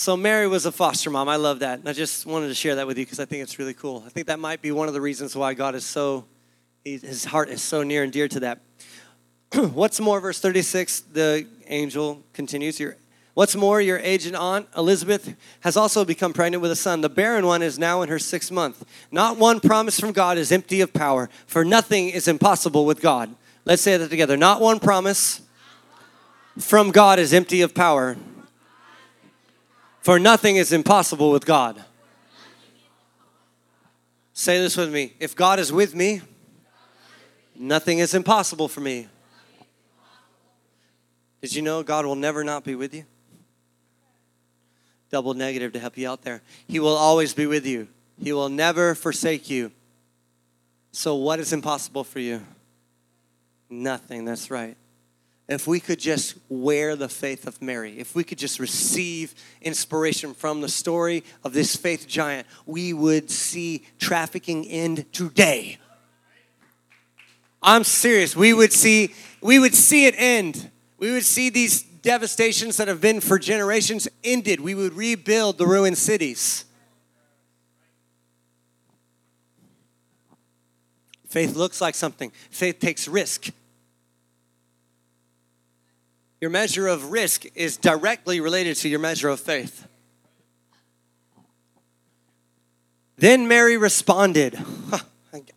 So, 0.00 0.16
Mary 0.16 0.46
was 0.46 0.64
a 0.64 0.70
foster 0.70 1.10
mom. 1.10 1.28
I 1.28 1.34
love 1.34 1.58
that. 1.58 1.80
And 1.80 1.88
I 1.88 1.92
just 1.92 2.24
wanted 2.24 2.46
to 2.46 2.54
share 2.54 2.76
that 2.76 2.86
with 2.86 2.96
you 2.98 3.04
because 3.04 3.18
I 3.18 3.24
think 3.24 3.42
it's 3.42 3.58
really 3.58 3.74
cool. 3.74 4.04
I 4.06 4.10
think 4.10 4.28
that 4.28 4.38
might 4.38 4.62
be 4.62 4.70
one 4.70 4.86
of 4.86 4.94
the 4.94 5.00
reasons 5.00 5.34
why 5.34 5.54
God 5.54 5.74
is 5.74 5.84
so, 5.84 6.24
his 6.84 7.24
heart 7.24 7.48
is 7.48 7.60
so 7.62 7.82
near 7.82 8.04
and 8.04 8.12
dear 8.12 8.28
to 8.28 8.38
that. 8.38 8.60
What's 9.54 9.98
more, 9.98 10.20
verse 10.20 10.38
36, 10.38 11.00
the 11.00 11.48
angel 11.66 12.22
continues, 12.32 12.78
Your 12.78 12.94
What's 13.34 13.56
more, 13.56 13.80
your 13.80 13.98
aged 13.98 14.36
aunt, 14.36 14.68
Elizabeth, 14.76 15.34
has 15.62 15.76
also 15.76 16.04
become 16.04 16.32
pregnant 16.32 16.62
with 16.62 16.70
a 16.70 16.76
son. 16.76 17.00
The 17.00 17.08
barren 17.08 17.44
one 17.44 17.60
is 17.60 17.76
now 17.76 18.02
in 18.02 18.08
her 18.08 18.20
sixth 18.20 18.52
month. 18.52 18.84
Not 19.10 19.36
one 19.36 19.58
promise 19.58 19.98
from 19.98 20.12
God 20.12 20.38
is 20.38 20.52
empty 20.52 20.80
of 20.80 20.92
power, 20.92 21.28
for 21.48 21.64
nothing 21.64 22.08
is 22.08 22.28
impossible 22.28 22.86
with 22.86 23.00
God. 23.00 23.34
Let's 23.64 23.82
say 23.82 23.96
that 23.96 24.10
together. 24.10 24.36
Not 24.36 24.60
one 24.60 24.78
promise 24.78 25.42
from 26.56 26.92
God 26.92 27.18
is 27.18 27.34
empty 27.34 27.62
of 27.62 27.74
power, 27.74 28.16
for 30.00 30.18
nothing 30.18 30.56
is 30.56 30.72
impossible 30.72 31.30
with 31.30 31.44
God. 31.44 31.84
Say 34.32 34.58
this 34.58 34.76
with 34.76 34.92
me. 34.92 35.14
If 35.18 35.34
God 35.34 35.58
is 35.58 35.72
with 35.72 35.94
me, 35.94 36.22
nothing 37.58 37.98
is 37.98 38.14
impossible 38.14 38.68
for 38.68 38.80
me. 38.80 39.08
Did 41.40 41.54
you 41.54 41.62
know 41.62 41.82
God 41.82 42.06
will 42.06 42.16
never 42.16 42.44
not 42.44 42.64
be 42.64 42.74
with 42.74 42.94
you? 42.94 43.04
double 45.10 45.34
negative 45.34 45.72
to 45.72 45.78
help 45.78 45.96
you 45.96 46.08
out 46.08 46.22
there. 46.22 46.42
He 46.66 46.80
will 46.80 46.96
always 46.96 47.34
be 47.34 47.46
with 47.46 47.66
you, 47.66 47.88
He 48.22 48.32
will 48.32 48.48
never 48.48 48.94
forsake 48.94 49.50
you. 49.50 49.72
So, 50.90 51.14
what 51.16 51.38
is 51.38 51.52
impossible 51.52 52.04
for 52.04 52.18
you? 52.18 52.42
Nothing, 53.70 54.24
that's 54.24 54.50
right. 54.50 54.76
If 55.48 55.66
we 55.66 55.80
could 55.80 55.98
just 55.98 56.34
wear 56.50 56.94
the 56.94 57.08
faith 57.08 57.46
of 57.46 57.62
Mary, 57.62 57.98
if 57.98 58.14
we 58.14 58.22
could 58.22 58.36
just 58.36 58.60
receive 58.60 59.34
inspiration 59.62 60.34
from 60.34 60.60
the 60.60 60.68
story 60.68 61.24
of 61.42 61.54
this 61.54 61.74
faith 61.74 62.06
giant, 62.06 62.46
we 62.66 62.92
would 62.92 63.30
see 63.30 63.82
trafficking 63.98 64.66
end 64.66 65.10
today. 65.10 65.78
I'm 67.62 67.82
serious. 67.82 68.36
We 68.36 68.52
would 68.52 68.72
see 68.72 69.14
we 69.40 69.58
would 69.58 69.74
see 69.74 70.06
it 70.06 70.14
end. 70.18 70.70
We 70.98 71.12
would 71.12 71.24
see 71.24 71.48
these 71.48 71.82
devastations 71.82 72.76
that 72.76 72.88
have 72.88 73.00
been 73.00 73.20
for 73.20 73.38
generations 73.38 74.06
ended. 74.22 74.60
We 74.60 74.74
would 74.74 74.92
rebuild 74.92 75.56
the 75.56 75.66
ruined 75.66 75.96
cities. 75.96 76.66
Faith 81.26 81.56
looks 81.56 81.80
like 81.80 81.94
something, 81.94 82.32
faith 82.50 82.80
takes 82.80 83.06
risk. 83.06 83.50
Your 86.40 86.50
measure 86.50 86.86
of 86.86 87.10
risk 87.10 87.46
is 87.54 87.76
directly 87.76 88.40
related 88.40 88.76
to 88.76 88.88
your 88.88 89.00
measure 89.00 89.28
of 89.28 89.40
faith. 89.40 89.86
Then 93.16 93.48
Mary 93.48 93.76
responded. 93.76 94.56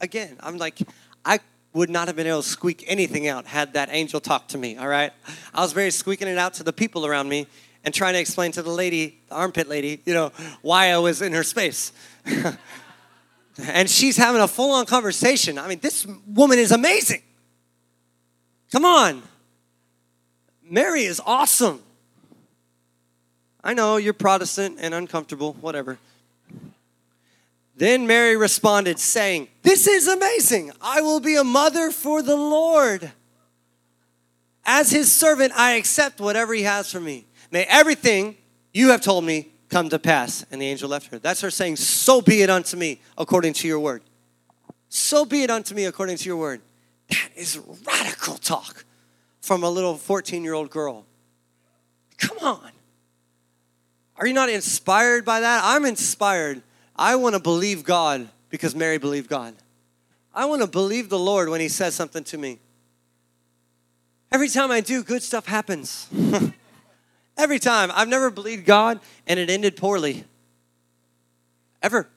Again, 0.01 0.37
I'm 0.39 0.57
like, 0.57 0.79
I 1.23 1.39
would 1.73 1.89
not 1.89 2.07
have 2.07 2.15
been 2.15 2.27
able 2.27 2.41
to 2.41 2.47
squeak 2.47 2.83
anything 2.87 3.27
out 3.27 3.45
had 3.45 3.73
that 3.73 3.89
angel 3.91 4.19
talked 4.19 4.51
to 4.51 4.57
me, 4.57 4.77
all 4.77 4.87
right? 4.87 5.13
I 5.53 5.61
was 5.61 5.71
very 5.71 5.91
squeaking 5.91 6.27
it 6.27 6.37
out 6.37 6.55
to 6.55 6.63
the 6.63 6.73
people 6.73 7.05
around 7.05 7.29
me 7.29 7.47
and 7.85 7.93
trying 7.93 8.13
to 8.13 8.19
explain 8.19 8.51
to 8.53 8.63
the 8.63 8.71
lady, 8.71 9.19
the 9.29 9.35
armpit 9.35 9.69
lady, 9.69 10.01
you 10.05 10.13
know, 10.13 10.31
why 10.61 10.87
I 10.87 10.97
was 10.97 11.21
in 11.21 11.33
her 11.33 11.43
space. 11.43 11.93
and 13.67 13.89
she's 13.89 14.17
having 14.17 14.41
a 14.41 14.47
full 14.47 14.71
on 14.71 14.85
conversation. 14.85 15.57
I 15.57 15.67
mean, 15.67 15.79
this 15.79 16.05
woman 16.27 16.59
is 16.59 16.71
amazing. 16.71 17.21
Come 18.71 18.85
on. 18.85 19.21
Mary 20.71 21.03
is 21.03 21.21
awesome. 21.25 21.81
I 23.61 23.73
know 23.73 23.97
you're 23.97 24.13
Protestant 24.13 24.77
and 24.79 24.93
uncomfortable, 24.93 25.51
whatever. 25.59 25.99
Then 27.75 28.07
Mary 28.07 28.37
responded, 28.37 28.97
saying, 28.97 29.49
This 29.63 29.85
is 29.85 30.07
amazing. 30.07 30.71
I 30.81 31.01
will 31.01 31.19
be 31.19 31.35
a 31.35 31.43
mother 31.43 31.91
for 31.91 32.21
the 32.21 32.37
Lord. 32.37 33.11
As 34.63 34.91
his 34.91 35.11
servant, 35.11 35.51
I 35.57 35.73
accept 35.73 36.21
whatever 36.21 36.53
he 36.53 36.63
has 36.63 36.89
for 36.89 37.01
me. 37.01 37.25
May 37.51 37.65
everything 37.65 38.37
you 38.73 38.91
have 38.91 39.01
told 39.01 39.25
me 39.25 39.49
come 39.67 39.89
to 39.89 39.99
pass. 39.99 40.45
And 40.51 40.61
the 40.61 40.67
angel 40.67 40.87
left 40.87 41.07
her. 41.07 41.19
That's 41.19 41.41
her 41.41 41.51
saying, 41.51 41.75
So 41.75 42.21
be 42.21 42.43
it 42.43 42.49
unto 42.49 42.77
me 42.77 43.01
according 43.17 43.53
to 43.55 43.67
your 43.67 43.79
word. 43.81 44.03
So 44.87 45.25
be 45.25 45.43
it 45.43 45.51
unto 45.51 45.75
me 45.75 45.83
according 45.83 46.15
to 46.15 46.29
your 46.29 46.37
word. 46.37 46.61
That 47.09 47.29
is 47.35 47.59
radical 47.85 48.35
talk 48.35 48.85
from 49.41 49.63
a 49.63 49.69
little 49.69 49.97
14 49.97 50.43
year 50.43 50.53
old 50.53 50.69
girl. 50.69 51.05
Come 52.17 52.37
on. 52.39 52.71
Are 54.17 54.27
you 54.27 54.33
not 54.33 54.49
inspired 54.49 55.25
by 55.25 55.39
that? 55.39 55.61
I'm 55.63 55.85
inspired 55.85 56.61
I 56.95 57.15
want 57.15 57.33
to 57.33 57.41
believe 57.41 57.83
God 57.83 58.29
because 58.49 58.75
Mary 58.75 58.99
believed 58.99 59.27
God. 59.27 59.55
I 60.35 60.45
want 60.45 60.61
to 60.61 60.67
believe 60.67 61.09
the 61.09 61.17
Lord 61.17 61.49
when 61.49 61.59
He 61.59 61.67
says 61.67 61.95
something 61.95 62.23
to 62.25 62.37
me. 62.37 62.59
Every 64.31 64.47
time 64.47 64.69
I 64.69 64.81
do, 64.81 65.03
good 65.03 65.23
stuff 65.23 65.47
happens. 65.47 66.07
Every 67.37 67.59
time. 67.59 67.91
I've 67.93 68.07
never 68.07 68.29
believed 68.29 68.65
God 68.65 68.99
and 69.25 69.39
it 69.39 69.49
ended 69.49 69.75
poorly. 69.75 70.25
Ever. 71.81 72.07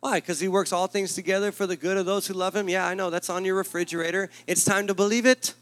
Why? 0.00 0.18
Because 0.18 0.40
he 0.40 0.48
works 0.48 0.72
all 0.72 0.86
things 0.86 1.14
together 1.14 1.50
for 1.50 1.66
the 1.66 1.76
good 1.76 1.96
of 1.96 2.06
those 2.06 2.26
who 2.26 2.34
love 2.34 2.54
him. 2.54 2.68
Yeah, 2.68 2.86
I 2.86 2.94
know. 2.94 3.08
That's 3.08 3.30
on 3.30 3.44
your 3.44 3.54
refrigerator. 3.54 4.30
It's 4.46 4.64
time 4.64 4.86
to 4.88 4.94
believe 4.94 5.24
it. 5.24 5.54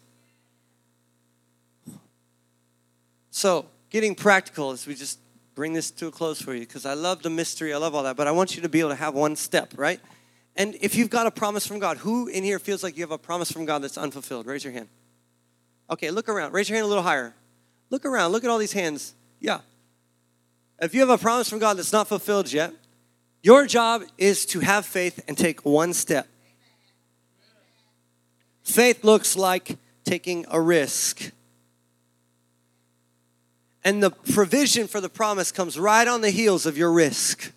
So, 3.31 3.67
getting 3.91 4.15
practical 4.15 4.73
as 4.73 4.87
we 4.87 4.95
just 4.95 5.19
bring 5.55 5.73
this 5.73 5.91
to 5.93 6.07
a 6.09 6.11
close 6.11 6.41
for 6.41 6.55
you, 6.55 6.61
because 6.61 6.87
I 6.87 6.95
love 6.95 7.23
the 7.23 7.31
mystery, 7.31 7.73
I 7.73 7.77
love 7.77 7.95
all 7.95 8.03
that, 8.05 8.17
but 8.17 8.27
I 8.27 8.33
want 8.33 8.57
you 8.57 8.63
to 8.63 8.69
be 8.69 8.81
able 8.81 8.91
to 8.91 8.97
have 8.97 9.15
one 9.15 9.37
step, 9.37 9.73
right? 9.77 10.01
And 10.57 10.77
if 10.81 10.95
you've 10.95 11.11
got 11.11 11.27
a 11.27 11.31
promise 11.31 11.67
from 11.67 11.79
God, 11.79 11.99
who 11.99 12.27
in 12.27 12.45
here 12.45 12.59
feels 12.59 12.83
like 12.83 12.97
you 12.97 13.03
have 13.03 13.11
a 13.11 13.19
promise 13.19 13.51
from 13.51 13.65
God 13.65 13.83
that's 13.83 13.97
unfulfilled? 13.97 14.47
Raise 14.47 14.65
your 14.65 14.73
hand. 14.73 14.89
Okay, 15.89 16.11
look 16.11 16.29
around. 16.29 16.53
Raise 16.53 16.69
your 16.69 16.77
hand 16.77 16.85
a 16.85 16.89
little 16.89 17.03
higher. 17.03 17.35
Look 17.89 18.05
around. 18.05 18.33
Look 18.33 18.45
at 18.45 18.51
all 18.51 18.59
these 18.59 18.73
hands. 18.73 19.15
Yeah. 19.41 19.61
If 20.81 20.95
you 20.95 21.01
have 21.01 21.11
a 21.11 21.19
promise 21.19 21.49
from 21.49 21.59
God 21.59 21.77
that's 21.77 21.93
not 21.93 22.09
fulfilled 22.09 22.53
yet, 22.53 22.73
your 23.43 23.67
job 23.67 24.03
is 24.19 24.47
to 24.47 24.61
have 24.61 24.87
faith 24.87 25.23
and 25.27 25.37
take 25.37 25.65
one 25.65 25.93
step. 25.93 26.29
Faith 28.63 29.03
looks 29.03 29.37
like 29.37 29.79
taking 30.05 30.47
a 30.51 30.61
risk. 30.61 31.33
And 33.85 34.03
the 34.03 34.11
provision 34.11 34.87
for 34.87 35.01
the 35.01 35.09
promise 35.09 35.53
comes 35.53 35.79
right 35.79 36.07
on 36.07 36.21
the 36.21 36.31
heels 36.31 36.67
of 36.67 36.77
your 36.77 36.93
risk. 36.93 37.53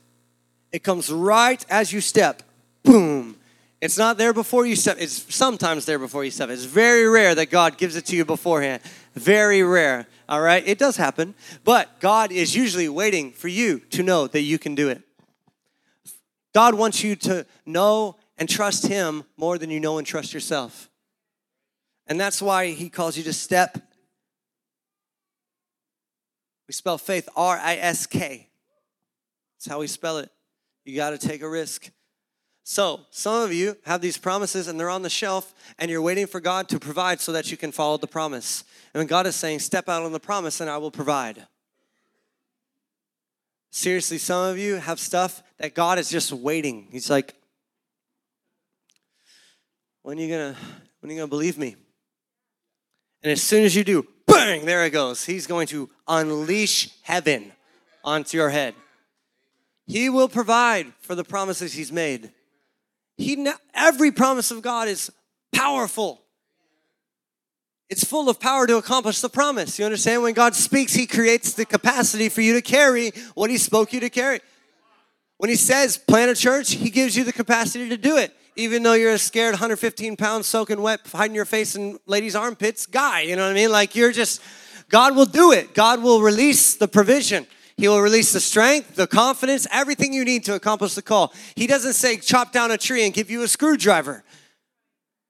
It 0.71 0.83
comes 0.83 1.11
right 1.11 1.63
as 1.69 1.91
you 1.91 2.01
step. 2.01 2.43
Boom. 2.83 3.37
It's 3.81 3.97
not 3.97 4.17
there 4.17 4.31
before 4.31 4.65
you 4.65 4.77
step. 4.77 4.95
It's 4.99 5.35
sometimes 5.35 5.85
there 5.85 5.99
before 5.99 6.23
you 6.23 6.31
step. 6.31 6.49
It's 6.49 6.63
very 6.63 7.05
rare 7.07 7.35
that 7.35 7.51
God 7.51 7.77
gives 7.77 7.97
it 7.97 8.05
to 8.05 8.15
you 8.15 8.23
beforehand. 8.23 8.81
Very 9.13 9.61
rare. 9.61 10.07
All 10.29 10.39
right? 10.39 10.65
It 10.65 10.77
does 10.77 10.95
happen. 10.95 11.35
But 11.65 11.99
God 11.99 12.31
is 12.31 12.55
usually 12.55 12.87
waiting 12.87 13.33
for 13.33 13.49
you 13.49 13.79
to 13.91 14.01
know 14.01 14.27
that 14.27 14.41
you 14.41 14.57
can 14.57 14.73
do 14.73 14.87
it. 14.87 15.01
God 16.53 16.75
wants 16.75 17.03
you 17.03 17.17
to 17.17 17.45
know 17.65 18.15
and 18.37 18.47
trust 18.47 18.87
Him 18.87 19.25
more 19.35 19.57
than 19.57 19.69
you 19.69 19.81
know 19.81 19.97
and 19.97 20.07
trust 20.07 20.33
yourself. 20.33 20.89
And 22.07 22.19
that's 22.19 22.41
why 22.41 22.67
He 22.67 22.89
calls 22.89 23.17
you 23.17 23.23
to 23.25 23.33
step 23.33 23.79
we 26.73 26.75
spell 26.75 26.97
faith 26.97 27.29
R 27.35 27.55
I 27.55 27.75
S 27.75 28.07
K. 28.07 28.49
That's 29.55 29.67
how 29.67 29.79
we 29.79 29.85
spell 29.85 30.17
it. 30.17 30.31
You 30.85 30.95
got 30.95 31.11
to 31.11 31.19
take 31.19 31.43
a 31.43 31.47
risk. 31.47 31.91
So, 32.63 33.01
some 33.11 33.43
of 33.43 33.53
you 33.53 33.77
have 33.85 34.01
these 34.01 34.17
promises 34.17 34.67
and 34.67 34.79
they're 34.79 34.89
on 34.89 35.03
the 35.03 35.09
shelf, 35.09 35.53
and 35.77 35.91
you're 35.91 36.01
waiting 36.01 36.25
for 36.25 36.39
God 36.39 36.67
to 36.69 36.79
provide 36.79 37.21
so 37.21 37.31
that 37.33 37.51
you 37.51 37.57
can 37.57 37.71
follow 37.71 37.97
the 37.97 38.07
promise. 38.07 38.63
And 38.95 39.07
God 39.07 39.27
is 39.27 39.35
saying, 39.35 39.59
Step 39.59 39.87
out 39.87 40.01
on 40.01 40.13
the 40.13 40.19
promise 40.19 40.61
and 40.61 40.69
I 40.69 40.79
will 40.79 40.89
provide. 40.89 41.45
Seriously, 43.69 44.17
some 44.17 44.49
of 44.49 44.57
you 44.57 44.77
have 44.77 44.99
stuff 44.99 45.43
that 45.59 45.75
God 45.75 45.99
is 45.99 46.09
just 46.09 46.33
waiting. 46.33 46.87
He's 46.91 47.07
like, 47.07 47.35
When 50.01 50.17
are 50.17 50.21
you 50.21 50.27
gonna 50.27 50.55
when 51.01 51.11
are 51.11 51.13
you 51.13 51.19
gonna 51.19 51.27
believe 51.27 51.59
me? 51.59 51.75
And 53.21 53.31
as 53.31 53.43
soon 53.43 53.63
as 53.63 53.75
you 53.75 53.83
do, 53.83 54.07
bang, 54.43 54.65
there 54.65 54.85
it 54.85 54.91
goes. 54.91 55.25
He's 55.25 55.47
going 55.47 55.67
to 55.67 55.89
unleash 56.07 56.89
heaven 57.03 57.51
onto 58.03 58.37
your 58.37 58.49
head. 58.49 58.75
He 59.87 60.09
will 60.09 60.29
provide 60.29 60.93
for 61.01 61.15
the 61.15 61.23
promises 61.23 61.73
he's 61.73 61.91
made. 61.91 62.31
He 63.17 63.47
every 63.73 64.11
promise 64.11 64.51
of 64.51 64.61
God 64.61 64.87
is 64.87 65.11
powerful. 65.53 66.21
It's 67.89 68.03
full 68.03 68.29
of 68.29 68.39
power 68.39 68.65
to 68.65 68.77
accomplish 68.77 69.21
the 69.21 69.29
promise. 69.29 69.77
You 69.77 69.85
understand? 69.85 70.23
When 70.23 70.33
God 70.33 70.55
speaks, 70.55 70.93
He 70.93 71.05
creates 71.05 71.53
the 71.53 71.65
capacity 71.65 72.29
for 72.29 72.41
you 72.41 72.53
to 72.53 72.61
carry 72.61 73.11
what 73.35 73.49
He 73.49 73.57
spoke 73.57 73.93
you 73.93 73.99
to 73.99 74.09
carry. 74.09 74.39
When 75.37 75.49
He 75.49 75.55
says 75.55 75.97
plant 75.97 76.31
a 76.31 76.35
church, 76.35 76.71
He 76.71 76.89
gives 76.89 77.15
you 77.15 77.23
the 77.23 77.33
capacity 77.33 77.89
to 77.89 77.97
do 77.97 78.17
it 78.17 78.35
even 78.55 78.83
though 78.83 78.93
you're 78.93 79.13
a 79.13 79.17
scared 79.17 79.53
115 79.53 80.15
pounds 80.15 80.47
soaking 80.47 80.81
wet, 80.81 81.01
hiding 81.11 81.35
your 81.35 81.45
face 81.45 81.75
in 81.75 81.99
ladies' 82.05 82.35
armpits 82.35 82.85
guy. 82.85 83.21
You 83.21 83.35
know 83.35 83.43
what 83.43 83.51
I 83.51 83.53
mean? 83.53 83.71
Like 83.71 83.95
you're 83.95 84.11
just, 84.11 84.41
God 84.89 85.15
will 85.15 85.25
do 85.25 85.51
it. 85.51 85.73
God 85.73 86.03
will 86.03 86.21
release 86.21 86.75
the 86.75 86.87
provision. 86.87 87.47
He 87.77 87.87
will 87.87 88.01
release 88.01 88.31
the 88.31 88.39
strength, 88.39 88.95
the 88.95 89.07
confidence, 89.07 89.65
everything 89.71 90.13
you 90.13 90.23
need 90.23 90.43
to 90.45 90.55
accomplish 90.55 90.93
the 90.93 91.01
call. 91.01 91.33
He 91.55 91.65
doesn't 91.65 91.93
say 91.93 92.17
chop 92.17 92.51
down 92.51 92.71
a 92.71 92.77
tree 92.77 93.03
and 93.03 93.13
give 93.13 93.31
you 93.31 93.41
a 93.41 93.47
screwdriver. 93.47 94.23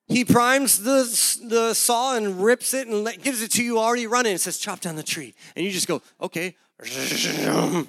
He 0.07 0.25
primes 0.25 0.83
the, 0.83 1.03
the 1.47 1.73
saw 1.73 2.17
and 2.17 2.43
rips 2.43 2.73
it 2.73 2.87
and 2.87 3.07
gives 3.23 3.41
it 3.41 3.51
to 3.51 3.63
you 3.63 3.79
already 3.79 4.05
running 4.05 4.33
and 4.33 4.41
says, 4.41 4.57
chop 4.57 4.81
down 4.81 4.97
the 4.97 5.03
tree. 5.03 5.33
And 5.55 5.65
you 5.65 5.71
just 5.71 5.87
go, 5.87 6.01
okay. 6.21 6.55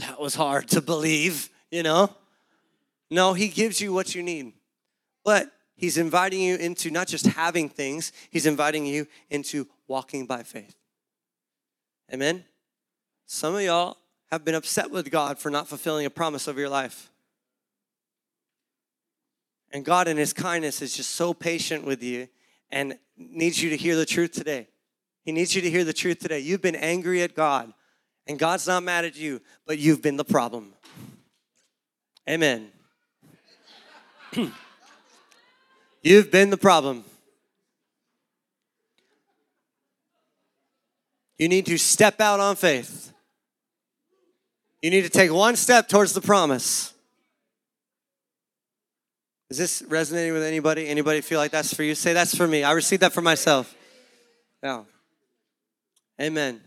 That 0.00 0.20
was 0.20 0.34
hard 0.34 0.68
to 0.68 0.82
believe, 0.82 1.48
you 1.70 1.82
know? 1.82 2.14
No, 3.10 3.32
He 3.32 3.48
gives 3.48 3.80
you 3.80 3.92
what 3.92 4.14
you 4.14 4.22
need. 4.22 4.52
But 5.24 5.50
He's 5.74 5.96
inviting 5.96 6.40
you 6.40 6.56
into 6.56 6.90
not 6.90 7.06
just 7.06 7.26
having 7.26 7.68
things, 7.68 8.12
He's 8.30 8.46
inviting 8.46 8.86
you 8.86 9.06
into 9.30 9.66
walking 9.86 10.26
by 10.26 10.42
faith. 10.42 10.74
Amen? 12.12 12.44
Some 13.26 13.54
of 13.54 13.62
y'all 13.62 13.96
have 14.30 14.44
been 14.44 14.54
upset 14.54 14.90
with 14.90 15.10
God 15.10 15.38
for 15.38 15.50
not 15.50 15.68
fulfilling 15.68 16.06
a 16.06 16.10
promise 16.10 16.48
of 16.48 16.58
your 16.58 16.68
life. 16.68 17.10
And 19.70 19.84
God, 19.84 20.08
in 20.08 20.16
His 20.16 20.32
kindness, 20.32 20.80
is 20.82 20.96
just 20.96 21.10
so 21.10 21.34
patient 21.34 21.84
with 21.84 22.02
you 22.02 22.28
and 22.70 22.98
needs 23.16 23.62
you 23.62 23.70
to 23.70 23.76
hear 23.76 23.96
the 23.96 24.06
truth 24.06 24.32
today. 24.32 24.68
He 25.22 25.32
needs 25.32 25.54
you 25.54 25.60
to 25.62 25.70
hear 25.70 25.84
the 25.84 25.92
truth 25.92 26.20
today. 26.20 26.40
You've 26.40 26.62
been 26.62 26.76
angry 26.76 27.22
at 27.22 27.34
God, 27.34 27.72
and 28.26 28.38
God's 28.38 28.66
not 28.66 28.82
mad 28.82 29.04
at 29.04 29.16
you, 29.16 29.42
but 29.66 29.78
you've 29.78 30.00
been 30.00 30.16
the 30.16 30.24
problem. 30.24 30.72
Amen. 32.28 32.70
You've 36.02 36.30
been 36.30 36.50
the 36.50 36.56
problem. 36.56 37.04
You 41.38 41.48
need 41.48 41.66
to 41.66 41.78
step 41.78 42.20
out 42.20 42.40
on 42.40 42.56
faith. 42.56 43.12
You 44.82 44.90
need 44.90 45.02
to 45.02 45.08
take 45.08 45.32
one 45.32 45.56
step 45.56 45.88
towards 45.88 46.12
the 46.12 46.20
promise. 46.20 46.92
Is 49.50 49.56
this 49.56 49.82
resonating 49.88 50.34
with 50.34 50.42
anybody? 50.42 50.88
Anybody 50.88 51.20
feel 51.20 51.38
like 51.38 51.50
that's 51.50 51.72
for 51.72 51.82
you? 51.82 51.94
Say 51.94 52.12
that's 52.12 52.34
for 52.36 52.46
me. 52.46 52.64
I 52.64 52.72
received 52.72 53.02
that 53.02 53.12
for 53.12 53.22
myself. 53.22 53.74
Yeah. 54.62 54.82
Amen. 56.20 56.60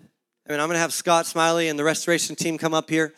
I 0.48 0.52
mean, 0.52 0.60
I'm 0.60 0.68
going 0.68 0.76
to 0.76 0.82
have 0.82 0.94
Scott 0.94 1.26
Smiley 1.28 1.68
and 1.68 1.78
the 1.78 1.84
restoration 1.84 2.36
team 2.36 2.58
come 2.58 2.74
up 2.74 2.90
here. 2.90 3.14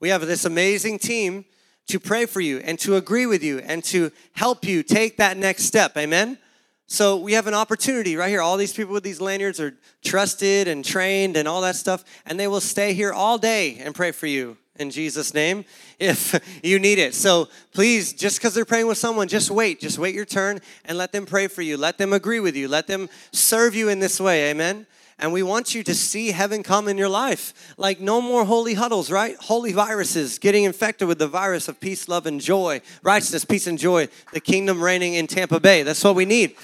We 0.00 0.08
have 0.08 0.26
this 0.26 0.44
amazing 0.44 0.98
team 0.98 1.44
to 1.88 2.00
pray 2.00 2.26
for 2.26 2.40
you 2.40 2.58
and 2.58 2.78
to 2.80 2.96
agree 2.96 3.26
with 3.26 3.42
you 3.42 3.58
and 3.58 3.84
to 3.84 4.10
help 4.32 4.64
you 4.64 4.82
take 4.82 5.18
that 5.18 5.36
next 5.36 5.64
step. 5.64 5.96
Amen? 5.96 6.38
So 6.86 7.16
we 7.16 7.32
have 7.32 7.46
an 7.46 7.54
opportunity 7.54 8.16
right 8.16 8.28
here. 8.28 8.40
All 8.40 8.56
these 8.56 8.72
people 8.72 8.92
with 8.92 9.04
these 9.04 9.20
lanyards 9.20 9.58
are 9.58 9.74
trusted 10.02 10.68
and 10.68 10.84
trained 10.84 11.36
and 11.36 11.48
all 11.48 11.62
that 11.62 11.76
stuff, 11.76 12.04
and 12.26 12.38
they 12.38 12.46
will 12.46 12.60
stay 12.60 12.92
here 12.92 13.12
all 13.12 13.38
day 13.38 13.78
and 13.80 13.94
pray 13.94 14.12
for 14.12 14.26
you 14.26 14.56
in 14.76 14.90
Jesus' 14.90 15.32
name 15.32 15.64
if 15.98 16.38
you 16.62 16.78
need 16.78 16.98
it. 16.98 17.14
So 17.14 17.48
please, 17.72 18.12
just 18.12 18.38
because 18.38 18.54
they're 18.54 18.64
praying 18.64 18.86
with 18.86 18.98
someone, 18.98 19.28
just 19.28 19.50
wait. 19.50 19.80
Just 19.80 19.98
wait 19.98 20.14
your 20.14 20.24
turn 20.24 20.60
and 20.84 20.98
let 20.98 21.12
them 21.12 21.26
pray 21.26 21.48
for 21.48 21.62
you. 21.62 21.76
Let 21.76 21.98
them 21.98 22.12
agree 22.12 22.40
with 22.40 22.56
you. 22.56 22.68
Let 22.68 22.86
them 22.86 23.08
serve 23.32 23.74
you 23.74 23.88
in 23.88 24.00
this 24.00 24.20
way. 24.20 24.50
Amen. 24.50 24.86
And 25.18 25.32
we 25.32 25.42
want 25.42 25.74
you 25.74 25.82
to 25.84 25.94
see 25.94 26.32
heaven 26.32 26.62
come 26.62 26.88
in 26.88 26.98
your 26.98 27.08
life. 27.08 27.74
Like 27.76 28.00
no 28.00 28.20
more 28.20 28.44
holy 28.44 28.74
huddles, 28.74 29.10
right? 29.10 29.36
Holy 29.36 29.72
viruses 29.72 30.38
getting 30.38 30.64
infected 30.64 31.06
with 31.06 31.18
the 31.18 31.28
virus 31.28 31.68
of 31.68 31.80
peace, 31.80 32.08
love, 32.08 32.26
and 32.26 32.40
joy, 32.40 32.80
righteousness, 33.02 33.44
peace, 33.44 33.66
and 33.66 33.78
joy, 33.78 34.08
the 34.32 34.40
kingdom 34.40 34.82
reigning 34.82 35.14
in 35.14 35.26
Tampa 35.26 35.60
Bay. 35.60 35.82
That's 35.82 36.02
what 36.02 36.16
we 36.16 36.24
need. 36.24 36.56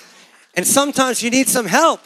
And 0.54 0.66
sometimes 0.66 1.22
you 1.22 1.30
need 1.30 1.48
some 1.48 1.66
help. 1.66 2.00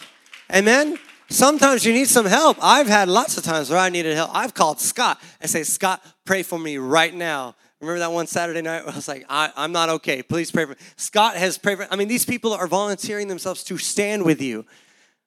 Amen? 0.54 0.98
Sometimes 1.30 1.84
you 1.84 1.92
need 1.92 2.08
some 2.08 2.26
help. 2.26 2.58
I've 2.60 2.86
had 2.86 3.08
lots 3.08 3.38
of 3.38 3.44
times 3.44 3.70
where 3.70 3.78
I 3.78 3.88
needed 3.88 4.14
help. 4.14 4.30
I've 4.34 4.54
called 4.54 4.80
Scott 4.80 5.20
and 5.40 5.50
say, 5.50 5.62
Scott, 5.62 6.04
pray 6.24 6.42
for 6.42 6.58
me 6.58 6.76
right 6.76 7.14
now. 7.14 7.54
Remember 7.80 7.98
that 7.98 8.12
one 8.12 8.26
Saturday 8.26 8.62
night 8.62 8.82
I 8.86 8.94
was 8.94 9.08
like, 9.08 9.26
I, 9.28 9.50
am 9.56 9.72
not 9.72 9.88
okay. 9.88 10.22
Please 10.22 10.50
pray 10.50 10.64
for 10.64 10.70
me. 10.70 10.76
Scott 10.96 11.36
has 11.36 11.58
prayed 11.58 11.78
for 11.78 11.88
I 11.90 11.96
mean, 11.96 12.08
these 12.08 12.24
people 12.24 12.52
are 12.52 12.66
volunteering 12.66 13.28
themselves 13.28 13.64
to 13.64 13.78
stand 13.78 14.24
with 14.24 14.40
you. 14.40 14.64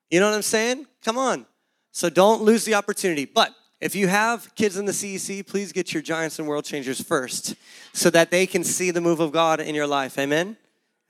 You 0.09 0.19
know 0.19 0.29
what 0.29 0.35
I'm 0.35 0.41
saying? 0.41 0.87
Come 1.03 1.17
on. 1.17 1.45
So 1.91 2.09
don't 2.09 2.41
lose 2.43 2.65
the 2.65 2.75
opportunity. 2.75 3.25
But 3.25 3.53
if 3.79 3.95
you 3.95 4.07
have 4.07 4.53
kids 4.55 4.77
in 4.77 4.85
the 4.85 4.91
CEC, 4.91 5.45
please 5.45 5.71
get 5.71 5.93
your 5.93 6.01
Giants 6.01 6.39
and 6.39 6.47
World 6.47 6.65
Changers 6.65 7.01
first 7.01 7.55
so 7.93 8.09
that 8.09 8.31
they 8.31 8.47
can 8.47 8.63
see 8.63 8.91
the 8.91 9.01
move 9.01 9.19
of 9.19 9.31
God 9.31 9.59
in 9.59 9.75
your 9.75 9.87
life. 9.87 10.17
Amen? 10.17 10.57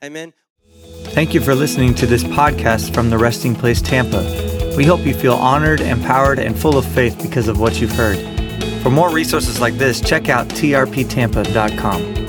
Amen. 0.02 0.32
Thank 1.12 1.34
you 1.34 1.40
for 1.40 1.54
listening 1.54 1.94
to 1.96 2.06
this 2.06 2.22
podcast 2.22 2.94
from 2.94 3.10
the 3.10 3.18
Resting 3.18 3.54
Place 3.54 3.80
Tampa. 3.80 4.74
We 4.76 4.84
hope 4.84 5.00
you 5.00 5.14
feel 5.14 5.34
honored, 5.34 5.80
empowered, 5.80 6.38
and 6.38 6.56
full 6.56 6.78
of 6.78 6.84
faith 6.84 7.20
because 7.20 7.48
of 7.48 7.58
what 7.58 7.80
you've 7.80 7.92
heard. 7.92 8.18
For 8.82 8.90
more 8.90 9.10
resources 9.10 9.60
like 9.60 9.74
this, 9.74 10.00
check 10.00 10.28
out 10.28 10.48
trptampa.com. 10.48 12.27